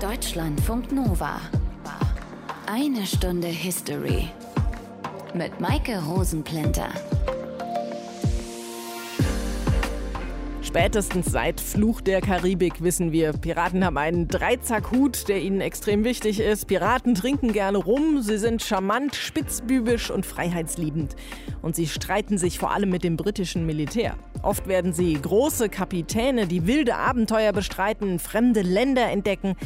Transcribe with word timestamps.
Deutschlandfunk 0.00 0.92
Nova. 0.92 1.40
Eine 2.66 3.06
Stunde 3.06 3.46
History. 3.46 4.28
Mit 5.32 5.58
Maike 5.58 6.02
Rosenplinter. 6.04 6.90
Spätestens 10.60 11.32
seit 11.32 11.62
Fluch 11.62 12.02
der 12.02 12.20
Karibik 12.20 12.82
wissen 12.82 13.10
wir, 13.10 13.32
Piraten 13.32 13.82
haben 13.86 13.96
einen 13.96 14.28
Dreizackhut, 14.28 15.28
der 15.28 15.40
ihnen 15.40 15.62
extrem 15.62 16.04
wichtig 16.04 16.40
ist. 16.40 16.66
Piraten 16.66 17.14
trinken 17.14 17.54
gerne 17.54 17.78
rum, 17.78 18.20
sie 18.20 18.36
sind 18.36 18.62
charmant, 18.62 19.14
spitzbübisch 19.14 20.10
und 20.10 20.26
freiheitsliebend. 20.26 21.16
Und 21.62 21.74
sie 21.74 21.86
streiten 21.86 22.36
sich 22.36 22.58
vor 22.58 22.72
allem 22.72 22.90
mit 22.90 23.02
dem 23.02 23.16
britischen 23.16 23.64
Militär. 23.64 24.16
Oft 24.46 24.68
werden 24.68 24.92
sie 24.92 25.14
große 25.20 25.68
Kapitäne, 25.68 26.46
die 26.46 26.68
wilde 26.68 26.94
Abenteuer 26.94 27.52
bestreiten, 27.52 28.20
fremde 28.20 28.62
Länder 28.62 29.10
entdecken 29.10 29.56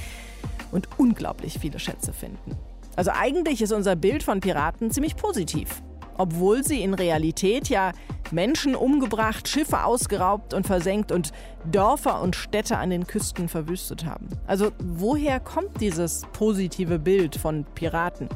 und 0.73 0.88
unglaublich 0.96 1.59
viele 1.60 1.78
Schätze 1.78 2.14
finden. 2.14 2.56
Also 2.96 3.10
eigentlich 3.14 3.60
ist 3.60 3.73
unser 3.73 3.95
Bild 3.95 4.23
von 4.23 4.40
Piraten 4.40 4.90
ziemlich 4.90 5.16
positiv 5.16 5.82
obwohl 6.20 6.62
sie 6.62 6.82
in 6.82 6.92
Realität 6.92 7.70
ja 7.70 7.92
Menschen 8.30 8.74
umgebracht, 8.74 9.48
Schiffe 9.48 9.84
ausgeraubt 9.84 10.52
und 10.52 10.66
versenkt 10.66 11.12
und 11.12 11.32
Dörfer 11.65 12.20
und 12.20 12.37
Städte 12.37 12.76
an 12.76 12.90
den 12.90 13.06
Küsten 13.06 13.48
verwüstet 13.48 14.04
haben. 14.04 14.28
Also 14.46 14.70
woher 14.78 15.40
kommt 15.40 15.80
dieses 15.80 16.23
positive 16.34 16.98
Bild 16.98 17.37
von 17.37 17.65
Piraten? 17.74 18.28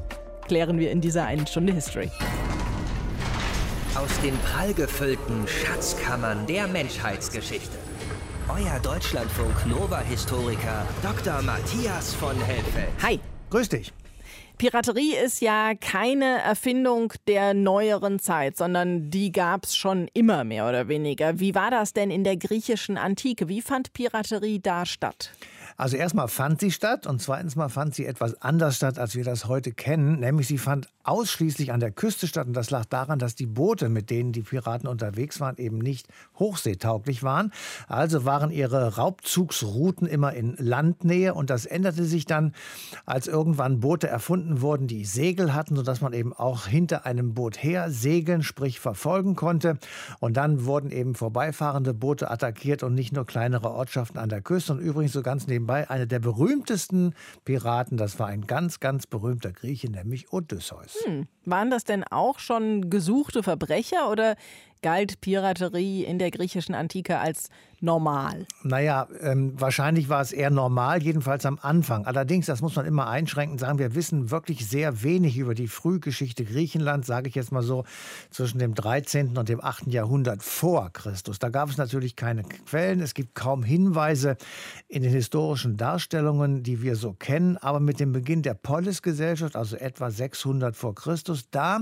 Klären 0.46 0.78
wir 0.78 0.90
in 0.90 1.02
dieser 1.02 1.26
einen 1.26 1.46
Stunde 1.46 1.74
History. 1.74 2.10
Aus 3.96 4.10
den 4.24 4.36
prallgefüllten 4.38 5.46
Schatzkammern 5.46 6.48
der 6.48 6.66
Menschheitsgeschichte. 6.66 7.78
Euer 8.48 8.80
Deutschlandfunk 8.80 9.54
Nova-Historiker 9.66 10.84
Dr. 11.00 11.40
Matthias 11.42 12.12
von 12.12 12.36
Helfeld. 12.40 12.90
Hi. 13.00 13.20
Grüß 13.50 13.68
dich. 13.68 13.92
Piraterie 14.56 15.16
ist 15.16 15.40
ja 15.40 15.72
keine 15.74 16.40
Erfindung 16.40 17.12
der 17.26 17.54
neueren 17.54 18.20
Zeit, 18.20 18.56
sondern 18.56 19.10
die 19.10 19.32
gab 19.32 19.64
es 19.64 19.74
schon 19.74 20.08
immer 20.14 20.44
mehr 20.44 20.68
oder 20.68 20.86
weniger. 20.86 21.40
Wie 21.40 21.56
war 21.56 21.72
das 21.72 21.92
denn 21.92 22.12
in 22.12 22.22
der 22.22 22.36
griechischen 22.36 22.96
Antike? 22.96 23.48
Wie 23.48 23.60
fand 23.60 23.92
Piraterie 23.92 24.60
da 24.60 24.86
statt? 24.86 25.32
Also 25.76 25.96
erstmal 25.96 26.28
fand 26.28 26.60
sie 26.60 26.70
statt 26.70 27.06
und 27.06 27.20
zweitens 27.20 27.56
mal 27.56 27.68
fand 27.68 27.94
sie 27.94 28.06
etwas 28.06 28.40
anders 28.40 28.76
statt, 28.76 28.98
als 28.98 29.16
wir 29.16 29.24
das 29.24 29.46
heute 29.46 29.72
kennen. 29.72 30.20
Nämlich 30.20 30.46
sie 30.46 30.58
fand 30.58 30.88
ausschließlich 31.02 31.72
an 31.72 31.80
der 31.80 31.90
Küste 31.90 32.28
statt. 32.28 32.46
Und 32.46 32.54
das 32.54 32.70
lag 32.70 32.84
daran, 32.84 33.18
dass 33.18 33.34
die 33.34 33.46
Boote, 33.46 33.88
mit 33.88 34.08
denen 34.08 34.32
die 34.32 34.42
Piraten 34.42 34.88
unterwegs 34.88 35.40
waren, 35.40 35.56
eben 35.56 35.78
nicht 35.78 36.06
hochseetauglich 36.38 37.24
waren. 37.24 37.52
Also 37.88 38.24
waren 38.24 38.50
ihre 38.50 38.96
Raubzugsrouten 38.96 40.06
immer 40.06 40.32
in 40.32 40.54
Landnähe. 40.58 41.34
Und 41.34 41.50
das 41.50 41.66
änderte 41.66 42.04
sich 42.04 42.24
dann, 42.24 42.54
als 43.04 43.26
irgendwann 43.26 43.80
Boote 43.80 44.06
erfunden 44.06 44.43
wurden, 44.60 44.86
die 44.86 45.04
Segel 45.04 45.54
hatten, 45.54 45.76
sodass 45.76 46.00
man 46.00 46.12
eben 46.12 46.32
auch 46.32 46.66
hinter 46.66 47.06
einem 47.06 47.34
Boot 47.34 47.62
her 47.62 47.90
segeln, 47.90 48.42
sprich 48.42 48.80
verfolgen 48.80 49.34
konnte. 49.36 49.78
Und 50.20 50.36
dann 50.36 50.64
wurden 50.64 50.90
eben 50.90 51.14
vorbeifahrende 51.14 51.94
Boote 51.94 52.30
attackiert 52.30 52.82
und 52.82 52.94
nicht 52.94 53.12
nur 53.12 53.26
kleinere 53.26 53.70
Ortschaften 53.70 54.18
an 54.18 54.28
der 54.28 54.42
Küste. 54.42 54.72
Und 54.72 54.80
übrigens 54.80 55.12
so 55.12 55.22
ganz 55.22 55.46
nebenbei, 55.46 55.88
einer 55.90 56.06
der 56.06 56.18
berühmtesten 56.18 57.14
Piraten, 57.44 57.96
das 57.96 58.18
war 58.18 58.26
ein 58.26 58.46
ganz, 58.46 58.80
ganz 58.80 59.06
berühmter 59.06 59.52
Grieche, 59.52 59.90
nämlich 59.90 60.32
Odysseus. 60.32 60.96
Hm. 61.04 61.26
Waren 61.44 61.70
das 61.70 61.84
denn 61.84 62.04
auch 62.04 62.38
schon 62.38 62.90
gesuchte 62.90 63.42
Verbrecher 63.42 64.10
oder 64.10 64.36
galt 64.84 65.22
Piraterie 65.22 66.04
in 66.04 66.18
der 66.18 66.30
griechischen 66.30 66.74
Antike 66.74 67.18
als 67.18 67.48
normal? 67.80 68.46
Naja, 68.62 69.08
ähm, 69.22 69.58
wahrscheinlich 69.58 70.10
war 70.10 70.20
es 70.20 70.30
eher 70.30 70.50
normal, 70.50 71.02
jedenfalls 71.02 71.46
am 71.46 71.58
Anfang. 71.62 72.04
Allerdings, 72.04 72.44
das 72.44 72.60
muss 72.60 72.76
man 72.76 72.84
immer 72.84 73.08
einschränken, 73.08 73.56
sagen 73.56 73.78
wir 73.78 73.94
wissen 73.94 74.30
wirklich 74.30 74.68
sehr 74.68 75.02
wenig 75.02 75.38
über 75.38 75.54
die 75.54 75.68
Frühgeschichte 75.68 76.44
Griechenlands, 76.44 77.06
sage 77.06 77.30
ich 77.30 77.34
jetzt 77.34 77.50
mal 77.50 77.62
so, 77.62 77.84
zwischen 78.28 78.58
dem 78.58 78.74
13. 78.74 79.38
und 79.38 79.48
dem 79.48 79.64
8. 79.64 79.86
Jahrhundert 79.86 80.42
vor 80.42 80.90
Christus. 80.92 81.38
Da 81.38 81.48
gab 81.48 81.70
es 81.70 81.78
natürlich 81.78 82.14
keine 82.14 82.42
Quellen, 82.42 83.00
es 83.00 83.14
gibt 83.14 83.34
kaum 83.34 83.62
Hinweise 83.62 84.36
in 84.88 85.02
den 85.02 85.12
historischen 85.12 85.78
Darstellungen, 85.78 86.62
die 86.62 86.82
wir 86.82 86.96
so 86.96 87.14
kennen, 87.14 87.56
aber 87.56 87.80
mit 87.80 88.00
dem 88.00 88.12
Beginn 88.12 88.42
der 88.42 88.54
Polisgesellschaft, 88.54 89.56
also 89.56 89.76
etwa 89.76 90.10
600 90.10 90.76
vor 90.76 90.94
Christus, 90.94 91.48
da 91.50 91.80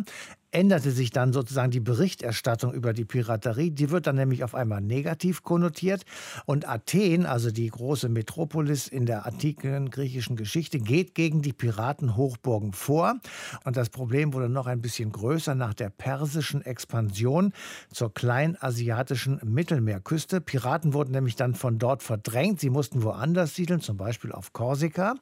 änderte 0.53 0.91
sich 0.91 1.11
dann 1.11 1.33
sozusagen 1.33 1.71
die 1.71 1.81
Berichterstattung 1.81 2.73
über 2.73 2.93
die 2.93 3.05
Piraterie. 3.05 3.71
Die 3.71 3.91
wird 3.91 4.07
dann 4.07 4.17
nämlich 4.17 4.45
auf 4.45 4.55
einmal 4.55 4.83
negativ 4.83 5.43
konnotiert. 5.43 6.05
Und 6.45 6.69
Athen, 6.69 7.27
also 7.27 7.51
die 7.51 7.69
große 7.69 8.09
Metropolis 8.09 8.87
in 8.87 9.07
der 9.07 9.27
antiken 9.27 9.91
griechischen 9.91 10.37
Geschichte, 10.37 10.79
geht 10.79 11.15
gegen 11.15 11.41
die 11.43 11.55
Piratenhochburgen 11.55 12.73
vor. 12.73 13.19
Und 13.65 13.77
das 13.77 13.89
Problem 13.89 14.35
wurde 14.35 14.51
noch 14.51 14.67
ein 14.67 14.83
bisschen 14.83 15.11
größer 15.11 15.55
nach 15.55 15.75
der 15.75 15.89
persischen 15.89 16.63
Expansion 16.63 17.53
zur 17.91 18.13
kleinasiatischen 18.13 19.41
Mittelmeerküste. 19.43 20.43
Piraten 20.43 20.93
wurden 20.93 21.13
nämlich 21.13 21.37
dann 21.37 21.55
von 21.55 21.79
dort 21.79 22.03
verdrängt. 22.03 22.61
Sie 22.61 22.71
mussten 22.71 23.03
woanders 23.03 23.55
siedeln, 23.55 23.81
zum 23.81 23.97
Beispiel 23.97 24.33
auf 24.33 24.53
Korsika. 24.53 25.15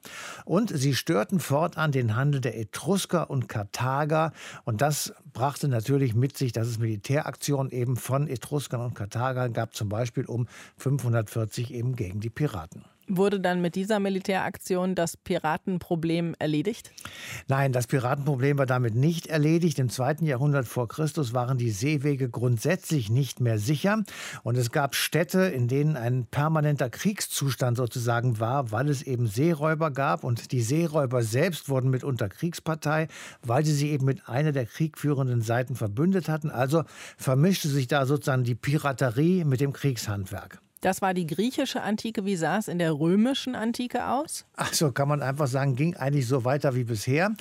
Und 0.43 0.77
sie 0.77 0.93
störten 0.93 1.39
fortan 1.39 1.93
den 1.93 2.17
Handel 2.17 2.41
der 2.41 2.59
Etrusker 2.59 3.29
und 3.29 3.47
Karthager. 3.47 4.33
Und 4.65 4.81
das 4.81 5.13
brachte 5.33 5.67
natürlich 5.67 6.13
mit 6.13 6.37
sich, 6.37 6.51
dass 6.51 6.67
es 6.67 6.79
Militäraktionen 6.79 7.71
eben 7.71 7.95
von 7.95 8.27
Etruskern 8.27 8.81
und 8.81 8.93
Karthagern 8.93 9.53
gab, 9.53 9.75
zum 9.75 9.89
Beispiel 9.89 10.25
um 10.25 10.47
540 10.77 11.73
eben 11.73 11.95
gegen 11.95 12.19
die 12.19 12.29
Piraten. 12.29 12.83
Wurde 13.07 13.39
dann 13.39 13.61
mit 13.61 13.75
dieser 13.75 13.99
Militäraktion 13.99 14.95
das 14.95 15.17
Piratenproblem 15.17 16.35
erledigt? 16.39 16.91
Nein, 17.47 17.73
das 17.73 17.87
Piratenproblem 17.87 18.57
war 18.57 18.65
damit 18.65 18.95
nicht 18.95 19.27
erledigt. 19.27 19.79
Im 19.79 19.89
zweiten 19.89 20.25
Jahrhundert 20.25 20.67
vor 20.67 20.87
Christus 20.87 21.33
waren 21.33 21.57
die 21.57 21.71
Seewege 21.71 22.29
grundsätzlich 22.29 23.09
nicht 23.09 23.41
mehr 23.41 23.57
sicher. 23.57 24.03
Und 24.43 24.55
es 24.55 24.71
gab 24.71 24.95
Städte, 24.95 25.41
in 25.41 25.67
denen 25.67 25.97
ein 25.97 26.25
permanenter 26.25 26.89
Kriegszustand 26.89 27.75
sozusagen 27.75 28.39
war, 28.39 28.71
weil 28.71 28.87
es 28.87 29.01
eben 29.01 29.27
Seeräuber 29.27 29.91
gab. 29.91 30.23
Und 30.23 30.51
die 30.51 30.61
Seeräuber 30.61 31.23
selbst 31.23 31.69
wurden 31.69 31.89
mitunter 31.89 32.29
Kriegspartei, 32.29 33.07
weil 33.41 33.65
sie 33.65 33.73
sich 33.73 33.89
eben 33.89 34.05
mit 34.05 34.29
einer 34.29 34.51
der 34.51 34.65
kriegführenden 34.65 35.41
Seiten 35.41 35.75
verbündet 35.75 36.29
hatten. 36.29 36.49
Also 36.49 36.83
vermischte 37.17 37.67
sich 37.67 37.87
da 37.87 38.05
sozusagen 38.05 38.43
die 38.43 38.55
Piraterie 38.55 39.43
mit 39.43 39.59
dem 39.59 39.73
Kriegshandwerk. 39.73 40.61
Das 40.81 41.03
war 41.03 41.13
die 41.13 41.27
griechische 41.27 41.83
Antike. 41.83 42.25
Wie 42.25 42.35
sah 42.35 42.57
es 42.57 42.67
in 42.67 42.79
der 42.79 42.93
römischen 42.93 43.53
Antike 43.53 44.07
aus? 44.07 44.45
Ach 44.55 44.73
so, 44.73 44.91
kann 44.91 45.07
man 45.07 45.21
einfach 45.21 45.45
sagen, 45.45 45.75
ging 45.75 45.95
eigentlich 45.95 46.27
so 46.27 46.43
weiter 46.43 46.73
wie 46.73 46.85
bisher. 46.85 47.35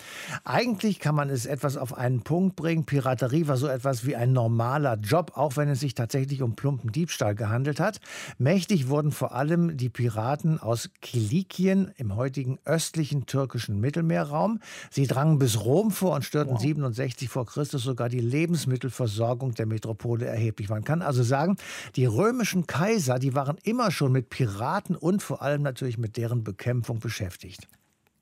Eigentlich 0.45 0.99
kann 0.99 1.15
man 1.15 1.31
es 1.31 1.47
etwas 1.47 1.79
auf 1.79 1.97
einen 1.97 2.21
Punkt 2.21 2.55
bringen. 2.55 2.85
Piraterie 2.85 3.49
war 3.49 3.57
so 3.57 3.67
etwas 3.67 4.05
wie 4.05 4.15
ein 4.15 4.35
normaler 4.35 4.99
Job, 4.99 5.33
auch 5.37 5.57
wenn 5.57 5.71
es 5.71 5.81
sich 5.81 5.95
tatsächlich 5.95 6.43
um 6.43 6.55
plumpen 6.55 6.93
Diebstahl 6.93 7.35
gehandelt 7.35 7.81
hat. 7.81 8.01
Mächtig 8.37 8.89
wurden 8.89 9.11
vor 9.11 9.35
allem 9.35 9.79
die 9.79 9.89
Piraten 9.89 10.61
aus 10.61 10.91
Kilikien 11.01 11.93
im 11.97 12.17
heutigen 12.17 12.59
östlichen 12.67 13.25
türkischen 13.25 13.81
Mittelmeerraum. 13.81 14.61
Sie 14.91 15.07
drangen 15.07 15.39
bis 15.39 15.65
Rom 15.65 15.93
vor 15.93 16.15
und 16.15 16.27
störten 16.27 16.55
wow. 16.55 16.61
67 16.61 17.31
vor 17.31 17.47
Christus 17.47 17.85
sogar 17.85 18.11
die 18.11 18.21
Lebensmittelversorgung 18.21 19.55
der 19.55 19.65
Metropole 19.65 20.27
erheblich. 20.27 20.69
Man 20.69 20.85
kann 20.85 21.01
also 21.01 21.23
sagen, 21.23 21.57
die 21.97 22.05
römischen 22.05 22.67
Kaiser, 22.67 23.19
die 23.19 23.30
die 23.31 23.37
waren 23.37 23.59
immer 23.63 23.93
schon 23.93 24.11
mit 24.11 24.29
Piraten 24.29 24.97
und 24.97 25.23
vor 25.23 25.41
allem 25.41 25.63
natürlich 25.63 25.99
mit 25.99 26.17
deren 26.17 26.43
Bekämpfung 26.43 26.99
beschäftigt. 26.99 27.69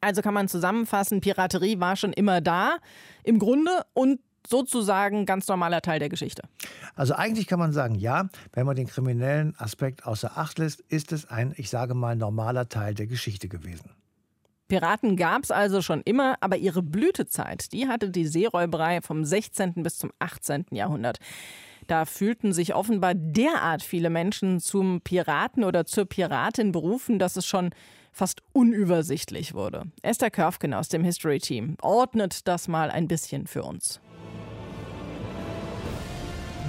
Also 0.03 0.21
kann 0.21 0.35
man 0.35 0.49
zusammenfassen, 0.49 1.23
Piraterie 1.23 1.81
war 1.81 1.97
schon 1.97 2.13
immer 2.13 2.43
da, 2.43 2.77
im 3.25 3.39
Grunde 3.39 3.71
und 3.95 4.21
sozusagen 4.47 5.25
ganz 5.25 5.49
normaler 5.49 5.81
Teil 5.81 5.99
der 5.99 6.11
Geschichte. 6.11 6.43
Also 6.95 7.15
eigentlich 7.15 7.47
kann 7.47 7.59
man 7.59 7.73
sagen, 7.73 7.95
ja, 7.95 8.29
wenn 8.53 8.67
man 8.67 8.77
den 8.77 8.87
kriminellen 8.87 9.55
Aspekt 9.59 10.07
außer 10.07 10.37
Acht 10.37 10.59
lässt, 10.59 10.81
ist 10.83 11.13
es 11.13 11.27
ein, 11.29 11.55
ich 11.57 11.71
sage 11.71 11.95
mal, 11.95 12.15
normaler 12.15 12.69
Teil 12.69 12.95
der 12.95 13.07
Geschichte 13.07 13.49
gewesen. 13.49 13.91
Piraten 14.69 15.17
gab 15.17 15.43
es 15.43 15.51
also 15.51 15.81
schon 15.81 16.03
immer, 16.03 16.37
aber 16.41 16.59
ihre 16.59 16.83
Blütezeit, 16.83 17.73
die 17.73 17.89
hatte 17.89 18.11
die 18.11 18.27
Seeräuberei 18.27 19.01
vom 19.01 19.25
16. 19.25 19.83
bis 19.83 19.97
zum 19.97 20.11
18. 20.19 20.67
Jahrhundert. 20.71 21.19
Da 21.89 22.05
fühlten 22.05 22.53
sich 22.53 22.75
offenbar 22.75 23.15
derart 23.15 23.83
viele 23.83 24.11
Menschen 24.11 24.61
zum 24.61 25.01
Piraten 25.01 25.65
oder 25.65 25.87
zur 25.87 26.05
Piratin 26.05 26.71
berufen, 26.71 27.19
dass 27.19 27.37
es 27.37 27.47
schon 27.47 27.71
fast 28.13 28.43
unübersichtlich 28.53 29.55
wurde. 29.55 29.85
Esther 30.03 30.31
Körfgen 30.31 30.75
aus 30.75 30.89
dem 30.89 31.03
History 31.03 31.39
Team 31.39 31.77
ordnet 31.81 32.47
das 32.47 32.69
mal 32.69 32.91
ein 32.91 33.09
bisschen 33.09 33.47
für 33.47 33.63
uns. 33.63 34.01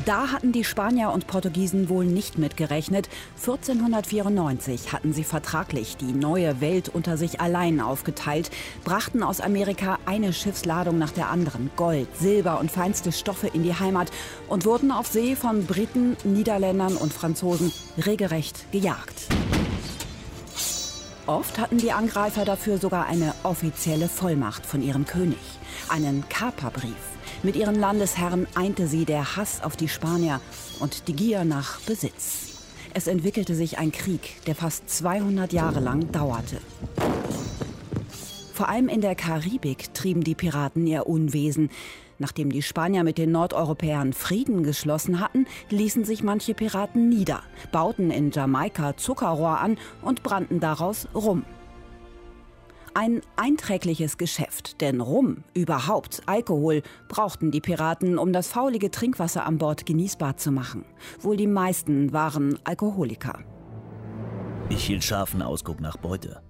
Da 0.06 0.31
hatten 0.31 0.51
die 0.51 0.63
Spanier 0.63 1.12
und 1.12 1.28
Portugiesen 1.28 1.90
wohl 1.90 2.06
nicht 2.06 2.38
mitgerechnet. 2.38 3.10
1494 3.38 4.94
hatten 4.94 5.13
sie 5.13 5.24
vertraglich 5.24 5.98
die 5.98 6.13
neue 6.13 6.62
Welt 6.62 6.90
unter 6.90 7.18
sich 7.18 7.42
allein 7.42 7.81
aufgeteilt, 7.81 8.50
brachten 8.84 9.24
aus 9.24 9.42
Amerika 9.42 10.00
eine 10.06 10.31
Schiffsladung 10.31 10.98
nach 10.98 11.12
der 11.12 11.30
anderen, 11.30 11.69
Gold, 11.75 12.07
Silber 12.18 12.60
und 12.60 12.72
feinste 12.72 13.12
Stoffe 13.12 13.48
in 13.48 13.63
die 13.63 13.74
Heimat 13.74 14.12
und 14.48 14.66
wurden 14.66 14.92
auf 14.92 15.07
See 15.07 15.36
von 15.36 15.66
Briten, 15.66 16.16
Niederländern 16.24 16.95
und 16.95 17.13
Franzosen 17.13 17.72
regelrecht 18.06 18.72
gejagt. 18.72 19.28
Oft 21.28 21.60
hatten 21.60 21.78
die 21.78 21.92
Angreifer 21.92 22.45
dafür 22.45 22.78
sogar 22.78 23.06
eine 23.06 23.34
offizielle 23.44 24.10
Vollmacht 24.10 24.66
von 24.66 24.81
ihrem 24.81 25.06
König, 25.06 25.38
einen 25.90 26.28
Kaperbrief. 26.30 27.09
Mit 27.42 27.56
ihren 27.56 27.80
Landesherren 27.80 28.48
einte 28.54 28.86
sie 28.88 29.06
der 29.06 29.38
Hass 29.38 29.64
auf 29.64 29.78
die 29.78 29.88
Spanier 29.88 30.42
und 30.82 31.08
die 31.08 31.14
Gier 31.14 31.46
nach 31.46 31.80
Besitz. 31.82 32.66
Es 32.94 33.08
entwickelte 33.08 33.56
sich 33.56 33.78
ein 33.78 33.94
Krieg, 33.94 34.44
der 34.46 34.56
fast 34.56 34.90
200 34.90 35.54
Jahre 35.54 35.80
lang 35.80 36.12
dauerte. 36.12 36.60
Vor 38.54 38.68
allem 38.68 38.90
in 38.90 39.00
der 39.00 39.16
Karibik 39.16 39.94
trieben 39.94 40.22
die 40.22 40.36
Piraten 40.36 40.86
ihr 40.86 41.08
Unwesen. 41.08 41.70
Nachdem 42.18 42.52
die 42.52 42.62
Spanier 42.62 43.06
mit 43.06 43.18
den 43.18 43.32
Nordeuropäern 43.32 44.12
Frieden 44.12 44.64
geschlossen 44.64 45.22
hatten, 45.22 45.48
ließen 45.70 46.04
sich 46.04 46.24
manche 46.24 46.54
Piraten 46.54 47.08
nieder, 47.08 47.44
bauten 47.72 48.12
in 48.12 48.32
Jamaika 48.32 48.98
Zuckerrohr 48.98 49.60
an 49.60 49.78
und 50.02 50.24
brannten 50.24 50.60
daraus 50.60 51.08
Rum. 51.16 51.46
Ein 52.94 53.22
einträgliches 53.36 54.18
Geschäft, 54.18 54.82
denn 54.82 55.00
Rum, 55.00 55.44
überhaupt 55.54 56.22
Alkohol, 56.26 56.82
brauchten 57.08 57.52
die 57.52 57.62
Piraten, 57.62 58.18
um 58.18 58.34
das 58.34 58.48
faulige 58.48 58.92
Trinkwasser 58.92 59.46
an 59.46 59.58
Bord 59.58 59.86
genießbar 59.86 60.38
zu 60.38 60.52
machen. 60.52 60.86
Wohl 61.20 61.38
die 61.38 61.48
meisten 61.48 62.14
waren 62.14 62.58
Alkoholiker. 62.64 63.40
Ich 64.70 64.86
hielt 64.86 65.04
scharfen 65.04 65.42
Ausguck 65.42 65.80
nach 65.80 65.98
Beute. 65.98 66.42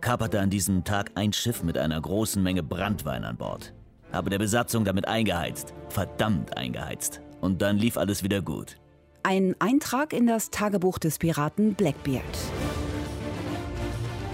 Kaperte 0.00 0.40
an 0.40 0.50
diesem 0.50 0.84
Tag 0.84 1.12
ein 1.16 1.32
Schiff 1.32 1.62
mit 1.62 1.76
einer 1.76 2.00
großen 2.00 2.42
Menge 2.42 2.62
Brandwein 2.62 3.24
an 3.24 3.36
Bord. 3.36 3.74
Habe 4.12 4.30
der 4.30 4.38
Besatzung 4.38 4.84
damit 4.84 5.08
eingeheizt. 5.08 5.74
Verdammt 5.88 6.56
eingeheizt. 6.56 7.20
Und 7.40 7.62
dann 7.62 7.76
lief 7.76 7.96
alles 7.96 8.22
wieder 8.22 8.40
gut. 8.40 8.76
Ein 9.22 9.54
Eintrag 9.58 10.12
in 10.12 10.26
das 10.26 10.50
Tagebuch 10.50 10.98
des 10.98 11.18
Piraten 11.18 11.74
Blackbeard. 11.74 12.24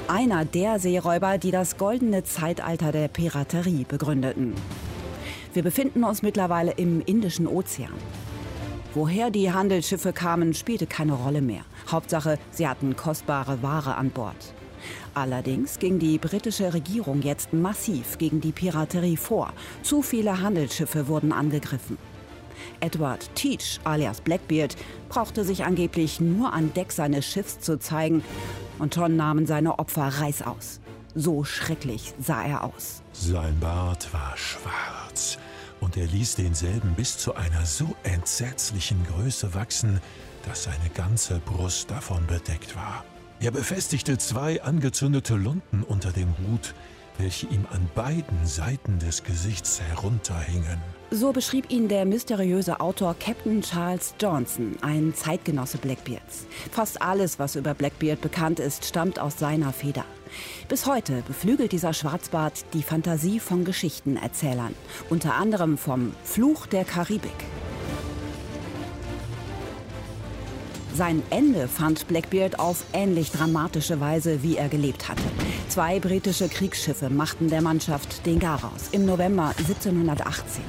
Einer 0.07 0.45
der 0.45 0.79
Seeräuber, 0.79 1.39
die 1.39 1.51
das 1.51 1.79
goldene 1.79 2.25
Zeitalter 2.25 2.93
der 2.93 3.09
Piraterie 3.09 3.87
begründeten. 3.89 4.53
Wir 5.55 5.63
befinden 5.63 6.05
uns 6.05 6.21
mittlerweile 6.21 6.73
im 6.73 7.01
Indischen 7.01 7.47
Ozean. 7.47 7.95
Woher 8.93 9.31
die 9.31 9.51
Handelsschiffe 9.51 10.13
kamen, 10.13 10.53
spielte 10.53 10.87
keine 10.87 11.15
Rolle 11.15 11.41
mehr. 11.41 11.65
Hauptsache, 11.91 12.39
sie 12.51 12.69
hatten 12.69 12.97
kostbare 12.97 13.63
Ware 13.63 13.95
an 13.95 14.11
Bord. 14.11 14.55
Allerdings 15.15 15.79
ging 15.79 15.99
die 15.99 16.19
britische 16.19 16.75
Regierung 16.75 17.23
jetzt 17.23 17.55
massiv 17.55 18.19
gegen 18.19 18.43
die 18.43 18.53
Piraterie 18.53 19.17
vor. 19.17 19.55
Zu 19.83 20.03
viele 20.03 20.43
Handelsschiffe 20.43 21.09
wurden 21.09 21.33
angegriffen. 21.33 21.97
Edward 22.81 23.29
Teach 23.35 23.81
alias 23.85 24.21
Blackbeard 24.21 24.77
brauchte 25.09 25.45
sich 25.45 25.65
angeblich 25.65 26.21
nur 26.21 26.53
an 26.53 26.73
Deck 26.75 26.93
seines 26.93 27.27
Schiffs 27.27 27.61
zu 27.61 27.79
zeigen 27.79 28.23
und 28.79 28.95
schon 28.95 29.17
nahmen 29.17 29.47
seine 29.47 29.79
Opfer 29.79 30.09
reißaus. 30.09 30.81
So 31.15 31.45
schrecklich 31.45 32.13
sah 32.19 32.43
er 32.43 32.65
aus. 32.65 33.03
Sein 33.13 33.59
Bart 33.61 34.13
war 34.13 34.37
schwarz 34.37 35.39
und 35.81 35.97
er 35.97 36.07
ließ 36.07 36.37
denselben 36.37 36.95
bis 36.95 37.19
zu 37.19 37.35
einer 37.35 37.65
so 37.67 37.95
entsetzlichen 38.03 39.05
Größe 39.05 39.55
wachsen, 39.55 40.01
dass 40.47 40.65
seine 40.65 40.91
ganze 40.95 41.39
Brust 41.41 41.91
davon 41.91 42.27
bedeckt 42.27 42.75
war. 42.75 43.05
Er 43.41 43.51
befestigte 43.51 44.17
zwei 44.19 44.63
angezündete 44.63 45.35
Lunten 45.35 45.83
unter 45.83 46.11
dem 46.13 46.35
Hut, 46.39 46.75
welche 47.19 47.47
ihm 47.47 47.67
an 47.71 47.89
beiden 47.95 48.47
Seiten 48.47 48.99
des 48.99 49.23
Gesichts 49.25 49.81
herunterhingen. 49.81 50.81
So 51.11 51.33
beschrieb 51.33 51.71
ihn 51.71 51.87
der 51.89 52.07
mysteriöse 52.07 52.81
Autor 52.81 53.15
Captain 53.19 53.63
Charles 53.63 54.15
Johnson, 54.21 54.77
ein 54.81 55.15
Zeitgenosse 55.15 55.79
Blackbeards. 55.79 56.47
Fast 56.73 57.01
alles, 57.03 57.39
was 57.39 57.55
über 57.55 57.75
Blackbeard 57.75 58.21
bekannt 58.21 58.59
ist, 58.59 58.85
stammt 58.85 59.19
aus 59.19 59.39
seiner 59.39 59.73
Feder. 59.73 60.05
Bis 60.69 60.87
heute 60.87 61.23
beflügelt 61.27 61.73
dieser 61.73 61.93
Schwarzbart 61.93 62.65
die 62.73 62.83
Fantasie 62.83 63.39
von 63.39 63.65
Geschichtenerzählern, 63.65 64.75
unter 65.09 65.35
anderem 65.35 65.79
vom 65.79 66.13
Fluch 66.25 66.67
der 66.67 66.85
Karibik. 66.85 67.31
Sein 70.97 71.25
Ende 71.31 71.67
fand 71.67 72.07
Blackbeard 72.07 72.61
auf 72.61 72.85
ähnlich 72.93 73.33
dramatische 73.33 74.01
Weise, 74.01 74.45
wie 74.45 74.57
er 74.57 74.69
gelebt 74.69 75.09
hatte. 75.09 75.25
Zwei 75.69 75.99
britische 75.99 76.49
Kriegsschiffe 76.49 77.11
machten 77.11 77.51
der 77.51 77.63
Mannschaft 77.63 78.25
den 78.27 78.39
Garaus 78.39 78.91
im 78.93 79.05
November 79.05 79.53
1718. 79.59 80.63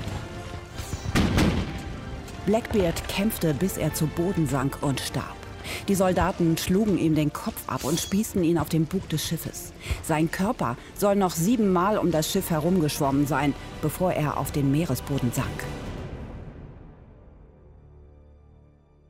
Blackbeard 2.47 3.07
kämpfte, 3.07 3.53
bis 3.53 3.77
er 3.77 3.93
zu 3.93 4.07
Boden 4.07 4.47
sank 4.47 4.79
und 4.81 4.99
starb. 4.99 5.35
Die 5.87 5.95
Soldaten 5.95 6.57
schlugen 6.57 6.97
ihm 6.97 7.13
den 7.13 7.31
Kopf 7.31 7.61
ab 7.67 7.83
und 7.83 7.99
spießten 7.99 8.43
ihn 8.43 8.57
auf 8.57 8.69
den 8.69 8.87
Bug 8.87 9.07
des 9.09 9.23
Schiffes. 9.23 9.73
Sein 10.03 10.31
Körper 10.31 10.75
soll 10.95 11.17
noch 11.17 11.35
siebenmal 11.35 11.99
um 11.99 12.09
das 12.09 12.31
Schiff 12.31 12.49
herumgeschwommen 12.49 13.27
sein, 13.27 13.53
bevor 13.83 14.13
er 14.13 14.37
auf 14.37 14.51
den 14.51 14.71
Meeresboden 14.71 15.31
sank. 15.33 15.65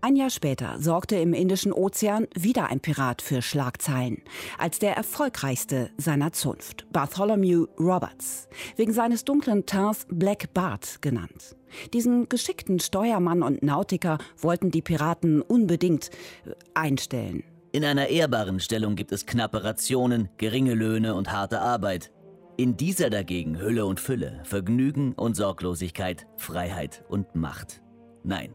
Ein 0.06 0.18
Jahr 0.18 0.30
später 0.30 0.76
sorgte 0.80 1.16
im 1.16 1.34
Indischen 1.34 1.74
Ozean 1.74 2.28
wieder 2.36 2.70
ein 2.70 2.80
Pirat 2.80 3.24
für 3.24 3.42
Schlagzeilen, 3.42 4.22
als 4.60 4.78
der 4.78 4.96
erfolgreichste 4.96 5.90
seiner 5.98 6.32
Zunft, 6.32 6.86
Bartholomew 6.94 7.66
Roberts, 7.80 8.48
wegen 8.76 8.94
seines 8.94 9.26
dunklen 9.26 9.66
Tints 9.66 10.06
Black 10.08 10.54
Bart 10.54 11.02
genannt. 11.02 11.56
Diesen 11.92 12.30
geschickten 12.30 12.80
Steuermann 12.80 13.42
und 13.42 13.64
Nautiker 13.64 14.20
wollten 14.38 14.70
die 14.70 14.84
Piraten 14.84 15.42
unbedingt 15.42 16.12
äh, 16.46 16.52
einstellen. 16.76 17.44
In 17.72 17.84
einer 17.84 18.10
ehrbaren 18.10 18.60
Stellung 18.60 18.96
gibt 18.96 19.12
es 19.12 19.26
knappe 19.26 19.64
Rationen, 19.64 20.30
geringe 20.38 20.76
Löhne 20.76 21.16
und 21.16 21.32
harte 21.32 21.62
Arbeit. 21.62 22.12
In 22.58 22.78
dieser 22.78 23.10
dagegen 23.10 23.60
Hülle 23.60 23.88
und 23.88 24.00
Fülle, 24.00 24.42
Vergnügen 24.44 25.14
und 25.14 25.36
Sorglosigkeit, 25.36 26.28
Freiheit 26.38 27.04
und 27.10 27.34
Macht. 27.34 27.82
Nein, 28.24 28.54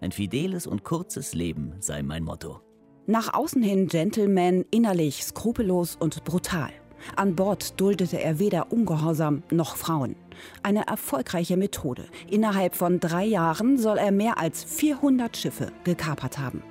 ein 0.00 0.12
fideles 0.12 0.66
und 0.66 0.84
kurzes 0.84 1.34
Leben 1.34 1.74
sei 1.80 2.02
mein 2.02 2.24
Motto. 2.24 2.60
Nach 3.06 3.34
außen 3.34 3.62
hin 3.62 3.88
Gentleman, 3.88 4.64
innerlich 4.70 5.24
skrupellos 5.24 5.96
und 5.96 6.24
brutal. 6.24 6.70
An 7.16 7.34
Bord 7.34 7.80
duldete 7.80 8.20
er 8.20 8.38
weder 8.38 8.72
Ungehorsam 8.72 9.42
noch 9.50 9.76
Frauen. 9.76 10.16
Eine 10.62 10.86
erfolgreiche 10.86 11.56
Methode. 11.56 12.04
Innerhalb 12.30 12.74
von 12.74 13.00
drei 13.00 13.24
Jahren 13.24 13.78
soll 13.78 13.98
er 13.98 14.12
mehr 14.12 14.38
als 14.38 14.64
400 14.64 15.36
Schiffe 15.36 15.72
gekapert 15.84 16.38
haben. 16.38 16.62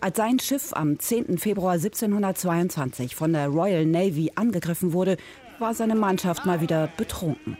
Als 0.00 0.16
sein 0.16 0.38
Schiff 0.38 0.72
am 0.74 0.98
10. 0.98 1.38
Februar 1.38 1.72
1722 1.72 3.16
von 3.16 3.32
der 3.32 3.48
Royal 3.48 3.84
Navy 3.84 4.30
angegriffen 4.36 4.92
wurde, 4.92 5.16
war 5.58 5.74
seine 5.74 5.96
Mannschaft 5.96 6.46
mal 6.46 6.60
wieder 6.60 6.88
betrunken. 6.96 7.56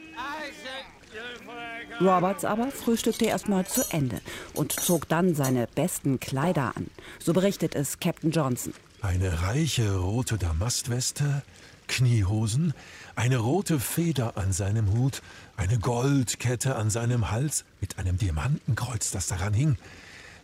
Roberts 2.00 2.44
aber 2.44 2.70
frühstückte 2.70 3.24
erstmal 3.24 3.66
zu 3.66 3.82
Ende 3.90 4.20
und 4.54 4.72
zog 4.72 5.08
dann 5.08 5.34
seine 5.34 5.66
besten 5.66 6.20
Kleider 6.20 6.76
an. 6.76 6.88
So 7.18 7.32
berichtet 7.32 7.74
es 7.74 7.98
Captain 7.98 8.30
Johnson. 8.30 8.72
Eine 9.00 9.42
reiche 9.42 9.96
rote 9.96 10.38
Damastweste, 10.38 11.42
Kniehosen, 11.88 12.74
eine 13.16 13.38
rote 13.38 13.80
Feder 13.80 14.36
an 14.36 14.52
seinem 14.52 14.92
Hut, 14.92 15.22
eine 15.56 15.78
Goldkette 15.78 16.76
an 16.76 16.90
seinem 16.90 17.30
Hals 17.30 17.64
mit 17.80 17.98
einem 17.98 18.16
Diamantenkreuz, 18.16 19.10
das 19.10 19.26
daran 19.26 19.54
hing, 19.54 19.76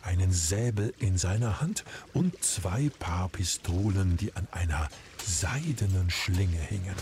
einen 0.02 0.32
Säbel 0.32 0.92
in 0.98 1.18
seiner 1.18 1.60
Hand 1.60 1.84
und 2.12 2.42
zwei 2.42 2.90
Paar 2.98 3.28
Pistolen, 3.28 4.16
die 4.16 4.34
an 4.34 4.46
einer 4.50 4.88
seidenen 5.24 6.10
Schlinge 6.10 6.58
hingen. 6.58 6.94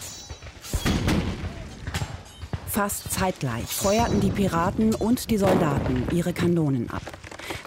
Fast 2.73 3.12
zeitgleich 3.12 3.67
feuerten 3.67 4.23
die 4.23 4.31
Piraten 4.31 4.95
und 4.95 5.29
die 5.29 5.37
Soldaten 5.37 6.07
ihre 6.11 6.33
Kanonen 6.33 6.88
ab. 6.88 7.02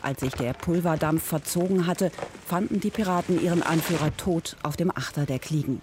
Als 0.01 0.21
sich 0.21 0.33
der 0.33 0.53
Pulverdampf 0.53 1.21
verzogen 1.21 1.85
hatte, 1.85 2.11
fanden 2.47 2.79
die 2.79 2.89
Piraten 2.89 3.39
ihren 3.39 3.61
Anführer 3.61 4.17
tot 4.17 4.57
auf 4.63 4.77
dem 4.77 4.89
Achterdeck 4.89 5.51
liegen. 5.51 5.79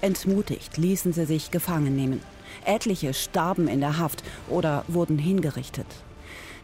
Entmutigt 0.00 0.78
ließen 0.78 1.12
sie 1.12 1.26
sich 1.26 1.50
gefangen 1.50 1.94
nehmen. 1.94 2.22
Etliche 2.64 3.12
starben 3.12 3.68
in 3.68 3.80
der 3.80 3.98
Haft 3.98 4.24
oder 4.48 4.86
wurden 4.88 5.18
hingerichtet. 5.18 5.86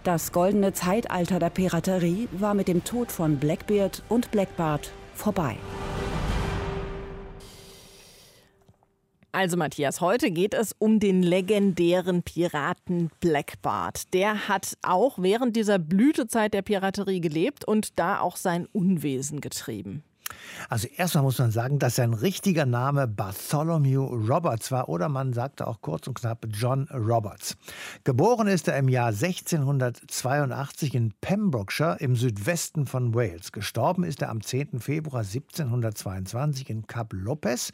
Das 0.05 0.33
goldene 0.33 0.73
Zeitalter 0.73 1.39
der 1.39 1.51
Piraterie 1.51 2.29
war 2.33 2.55
mit 2.55 2.69
dem 2.69 2.83
Tod 2.83 3.13
von 3.13 3.37
Blackbeard 3.37 4.03
und 4.09 4.31
Blackbart 4.31 4.91
vorbei. 5.15 5.59
Also 9.39 9.57
Matthias, 9.57 10.01
heute 10.01 10.33
geht 10.33 10.53
es 10.53 10.75
um 10.81 10.99
den 10.99 11.23
legendären 11.23 12.25
Piraten 12.25 13.09
Blackbart. 13.21 14.13
Der 14.13 14.49
hat 14.49 14.77
auch 14.83 15.21
während 15.21 15.55
dieser 15.55 15.79
Blütezeit 15.79 16.55
der 16.55 16.63
Piraterie 16.63 17.21
gelebt 17.21 17.65
und 17.65 18.01
da 18.01 18.19
auch 18.19 18.35
sein 18.35 18.67
Unwesen 18.73 19.41
getrieben. 19.41 20.03
Also 20.69 20.89
erstmal 20.89 21.25
muss 21.25 21.39
man 21.39 21.51
sagen, 21.51 21.79
dass 21.79 21.97
sein 21.97 22.13
richtiger 22.13 22.67
Name 22.67 23.07
Bartholomew 23.07 24.05
Roberts 24.05 24.71
war 24.71 24.89
oder 24.89 25.09
man 25.09 25.33
sagte 25.33 25.67
auch 25.67 25.81
kurz 25.81 26.07
und 26.07 26.19
knapp 26.19 26.47
John 26.51 26.89
Roberts. 26.93 27.57
Geboren 28.05 28.49
ist 28.49 28.69
er 28.69 28.77
im 28.77 28.89
Jahr 28.89 29.09
1682 29.09 30.95
in 30.95 31.15
Pembrokeshire 31.21 31.97
im 32.01 32.17
Südwesten 32.17 32.87
von 32.87 33.15
Wales. 33.15 33.53
Gestorben 33.53 34.05
ist 34.05 34.21
er 34.23 34.31
am 34.31 34.43
10. 34.43 34.81
Februar 34.81 35.23
1722 35.23 36.69
in 36.71 36.87
Kap 36.87 37.13
Lopez. 37.13 37.71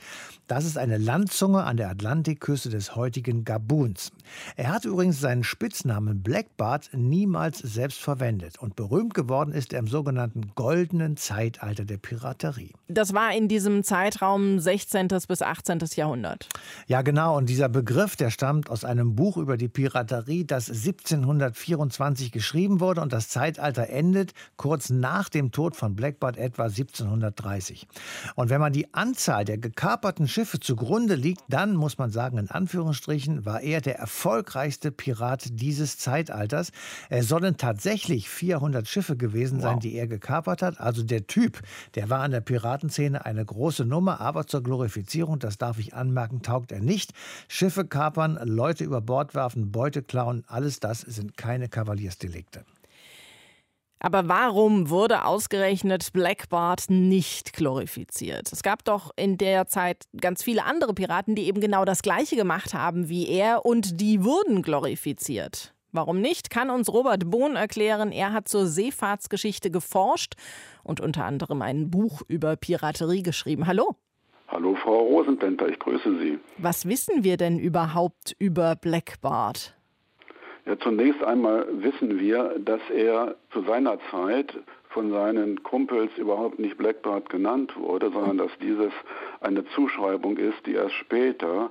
Das 0.46 0.64
ist 0.64 0.78
eine 0.78 0.98
Landzunge 0.98 1.64
an 1.64 1.76
der 1.76 1.90
Atlantikküste 1.90 2.68
des 2.70 2.94
heutigen 2.94 3.44
Gabuns. 3.44 4.12
Er 4.56 4.68
hat 4.68 4.84
übrigens 4.84 5.20
seinen 5.20 5.44
Spitznamen 5.44 6.22
Blackbart 6.22 6.90
niemals 6.92 7.58
selbst 7.58 8.00
verwendet 8.00 8.58
und 8.58 8.76
berühmt 8.76 9.14
geworden 9.14 9.52
ist 9.52 9.72
er 9.72 9.80
im 9.80 9.88
sogenannten 9.88 10.52
goldenen 10.54 11.16
Zeitalter 11.16 11.84
der 11.84 11.98
Piraterie. 11.98 12.43
Das 12.88 13.14
war 13.14 13.34
in 13.34 13.48
diesem 13.48 13.82
Zeitraum 13.82 14.58
16. 14.58 15.08
bis 15.28 15.42
18. 15.42 15.80
Jahrhundert. 15.94 16.48
Ja, 16.86 17.02
genau. 17.02 17.36
Und 17.36 17.48
dieser 17.48 17.68
Begriff, 17.68 18.16
der 18.16 18.30
stammt 18.30 18.70
aus 18.70 18.84
einem 18.84 19.14
Buch 19.14 19.36
über 19.36 19.56
die 19.56 19.68
Piraterie, 19.68 20.44
das 20.44 20.68
1724 20.68 22.32
geschrieben 22.32 22.80
wurde. 22.80 23.00
Und 23.00 23.12
das 23.12 23.28
Zeitalter 23.28 23.88
endet 23.88 24.32
kurz 24.56 24.90
nach 24.90 25.28
dem 25.28 25.50
Tod 25.52 25.76
von 25.76 25.94
Blackbird 25.96 26.36
etwa 26.36 26.64
1730. 26.64 27.86
Und 28.34 28.50
wenn 28.50 28.60
man 28.60 28.72
die 28.72 28.92
Anzahl 28.92 29.44
der 29.44 29.58
gekaperten 29.58 30.28
Schiffe 30.28 30.60
zugrunde 30.60 31.14
liegt, 31.14 31.42
dann 31.48 31.74
muss 31.74 31.98
man 31.98 32.10
sagen, 32.10 32.38
in 32.38 32.50
Anführungsstrichen, 32.50 33.46
war 33.46 33.62
er 33.62 33.80
der 33.80 33.98
erfolgreichste 33.98 34.90
Pirat 34.90 35.46
dieses 35.50 35.98
Zeitalters. 35.98 36.72
Es 37.08 37.28
sollen 37.28 37.56
tatsächlich 37.56 38.28
400 38.28 38.86
Schiffe 38.86 39.16
gewesen 39.16 39.60
sein, 39.60 39.74
wow. 39.74 39.82
die 39.82 39.94
er 39.94 40.06
gekapert 40.06 40.62
hat. 40.62 40.80
Also 40.80 41.02
der 41.02 41.26
Typ, 41.26 41.60
der 41.94 42.10
war 42.10 42.20
an 42.20 42.33
der 42.34 42.42
Piratenszene 42.42 43.24
eine 43.24 43.44
große 43.44 43.84
Nummer, 43.84 44.20
aber 44.20 44.46
zur 44.46 44.62
Glorifizierung, 44.62 45.38
das 45.38 45.56
darf 45.56 45.78
ich 45.78 45.94
anmerken, 45.94 46.42
taugt 46.42 46.72
er 46.72 46.80
nicht. 46.80 47.12
Schiffe 47.48 47.86
kapern, 47.86 48.38
Leute 48.44 48.84
über 48.84 49.00
Bord 49.00 49.34
werfen, 49.34 49.72
Beute 49.72 50.02
klauen, 50.02 50.44
alles 50.46 50.80
das 50.80 51.00
sind 51.00 51.36
keine 51.36 51.68
Kavaliersdelikte. 51.68 52.64
Aber 54.00 54.28
warum 54.28 54.90
wurde 54.90 55.24
ausgerechnet 55.24 56.12
Black 56.12 56.50
Bart 56.50 56.90
nicht 56.90 57.54
glorifiziert? 57.54 58.52
Es 58.52 58.62
gab 58.62 58.84
doch 58.84 59.12
in 59.16 59.38
der 59.38 59.66
Zeit 59.66 60.04
ganz 60.20 60.42
viele 60.42 60.64
andere 60.64 60.92
Piraten, 60.92 61.34
die 61.34 61.46
eben 61.46 61.60
genau 61.60 61.86
das 61.86 62.02
Gleiche 62.02 62.36
gemacht 62.36 62.74
haben 62.74 63.08
wie 63.08 63.28
er 63.28 63.64
und 63.64 64.00
die 64.02 64.22
wurden 64.22 64.60
glorifiziert. 64.60 65.73
Warum 65.94 66.20
nicht, 66.20 66.50
kann 66.50 66.70
uns 66.70 66.92
Robert 66.92 67.30
Bohn 67.30 67.54
erklären. 67.54 68.10
Er 68.10 68.32
hat 68.32 68.48
zur 68.48 68.66
Seefahrtsgeschichte 68.66 69.70
geforscht 69.70 70.34
und 70.82 71.00
unter 71.00 71.24
anderem 71.24 71.62
ein 71.62 71.88
Buch 71.88 72.22
über 72.26 72.56
Piraterie 72.56 73.22
geschrieben. 73.22 73.68
Hallo. 73.68 73.94
Hallo, 74.48 74.74
Frau 74.74 74.98
Rosenplenter, 74.98 75.68
ich 75.68 75.78
grüße 75.78 76.18
Sie. 76.18 76.40
Was 76.58 76.88
wissen 76.88 77.22
wir 77.22 77.36
denn 77.36 77.60
überhaupt 77.60 78.34
über 78.40 78.74
Blackbart? 78.74 79.76
Ja, 80.66 80.76
zunächst 80.80 81.22
einmal 81.22 81.64
wissen 81.70 82.18
wir, 82.18 82.58
dass 82.58 82.80
er 82.92 83.36
zu 83.52 83.62
seiner 83.62 83.98
Zeit 84.10 84.52
von 84.88 85.12
seinen 85.12 85.62
Kumpels 85.62 86.10
überhaupt 86.16 86.58
nicht 86.58 86.76
Blackbart 86.76 87.30
genannt 87.30 87.76
wurde, 87.76 88.10
sondern 88.10 88.38
dass 88.38 88.50
dieses 88.60 88.92
eine 89.40 89.64
Zuschreibung 89.76 90.38
ist, 90.38 90.66
die 90.66 90.74
erst 90.74 90.94
später 90.94 91.70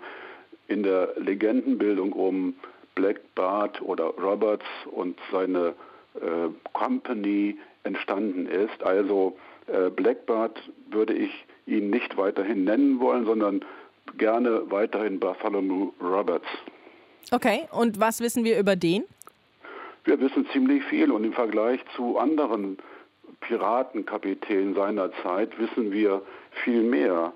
in 0.70 0.84
der 0.84 1.14
Legendenbildung 1.18 2.14
um 2.14 2.56
Black 2.96 3.22
Bart 3.36 3.82
oder 3.82 4.06
Roberts 4.06 4.66
und 4.92 5.18
seine 5.32 5.74
äh, 6.16 6.50
Company 6.74 7.58
entstanden 7.84 8.48
ist. 8.48 8.84
Also 8.84 9.38
äh, 9.68 9.90
Blackbart 9.90 10.60
würde 10.90 11.14
ich 11.14 11.32
ihn 11.66 11.90
nicht 11.90 12.18
weiterhin 12.18 12.64
nennen 12.64 13.00
wollen, 13.00 13.26
sondern 13.26 13.64
gerne 14.18 14.70
weiterhin 14.70 15.20
Bartholomew 15.20 15.92
Roberts. 16.02 16.48
Okay, 17.32 17.68
und 17.72 18.00
was 18.00 18.20
wissen 18.20 18.44
wir 18.44 18.60
über 18.60 18.76
den? 18.76 19.04
Wir 20.04 20.20
wissen 20.20 20.46
ziemlich 20.52 20.84
viel 20.84 21.12
und 21.12 21.24
im 21.24 21.34
Vergleich 21.34 21.80
zu 21.96 22.18
anderen 22.18 22.78
Piratenkapitänen 23.42 24.76
seiner 24.76 25.12
Zeit 25.24 25.58
wissen 25.58 25.92
wir 25.92 26.22
viel 26.64 26.84
mehr. 26.84 27.34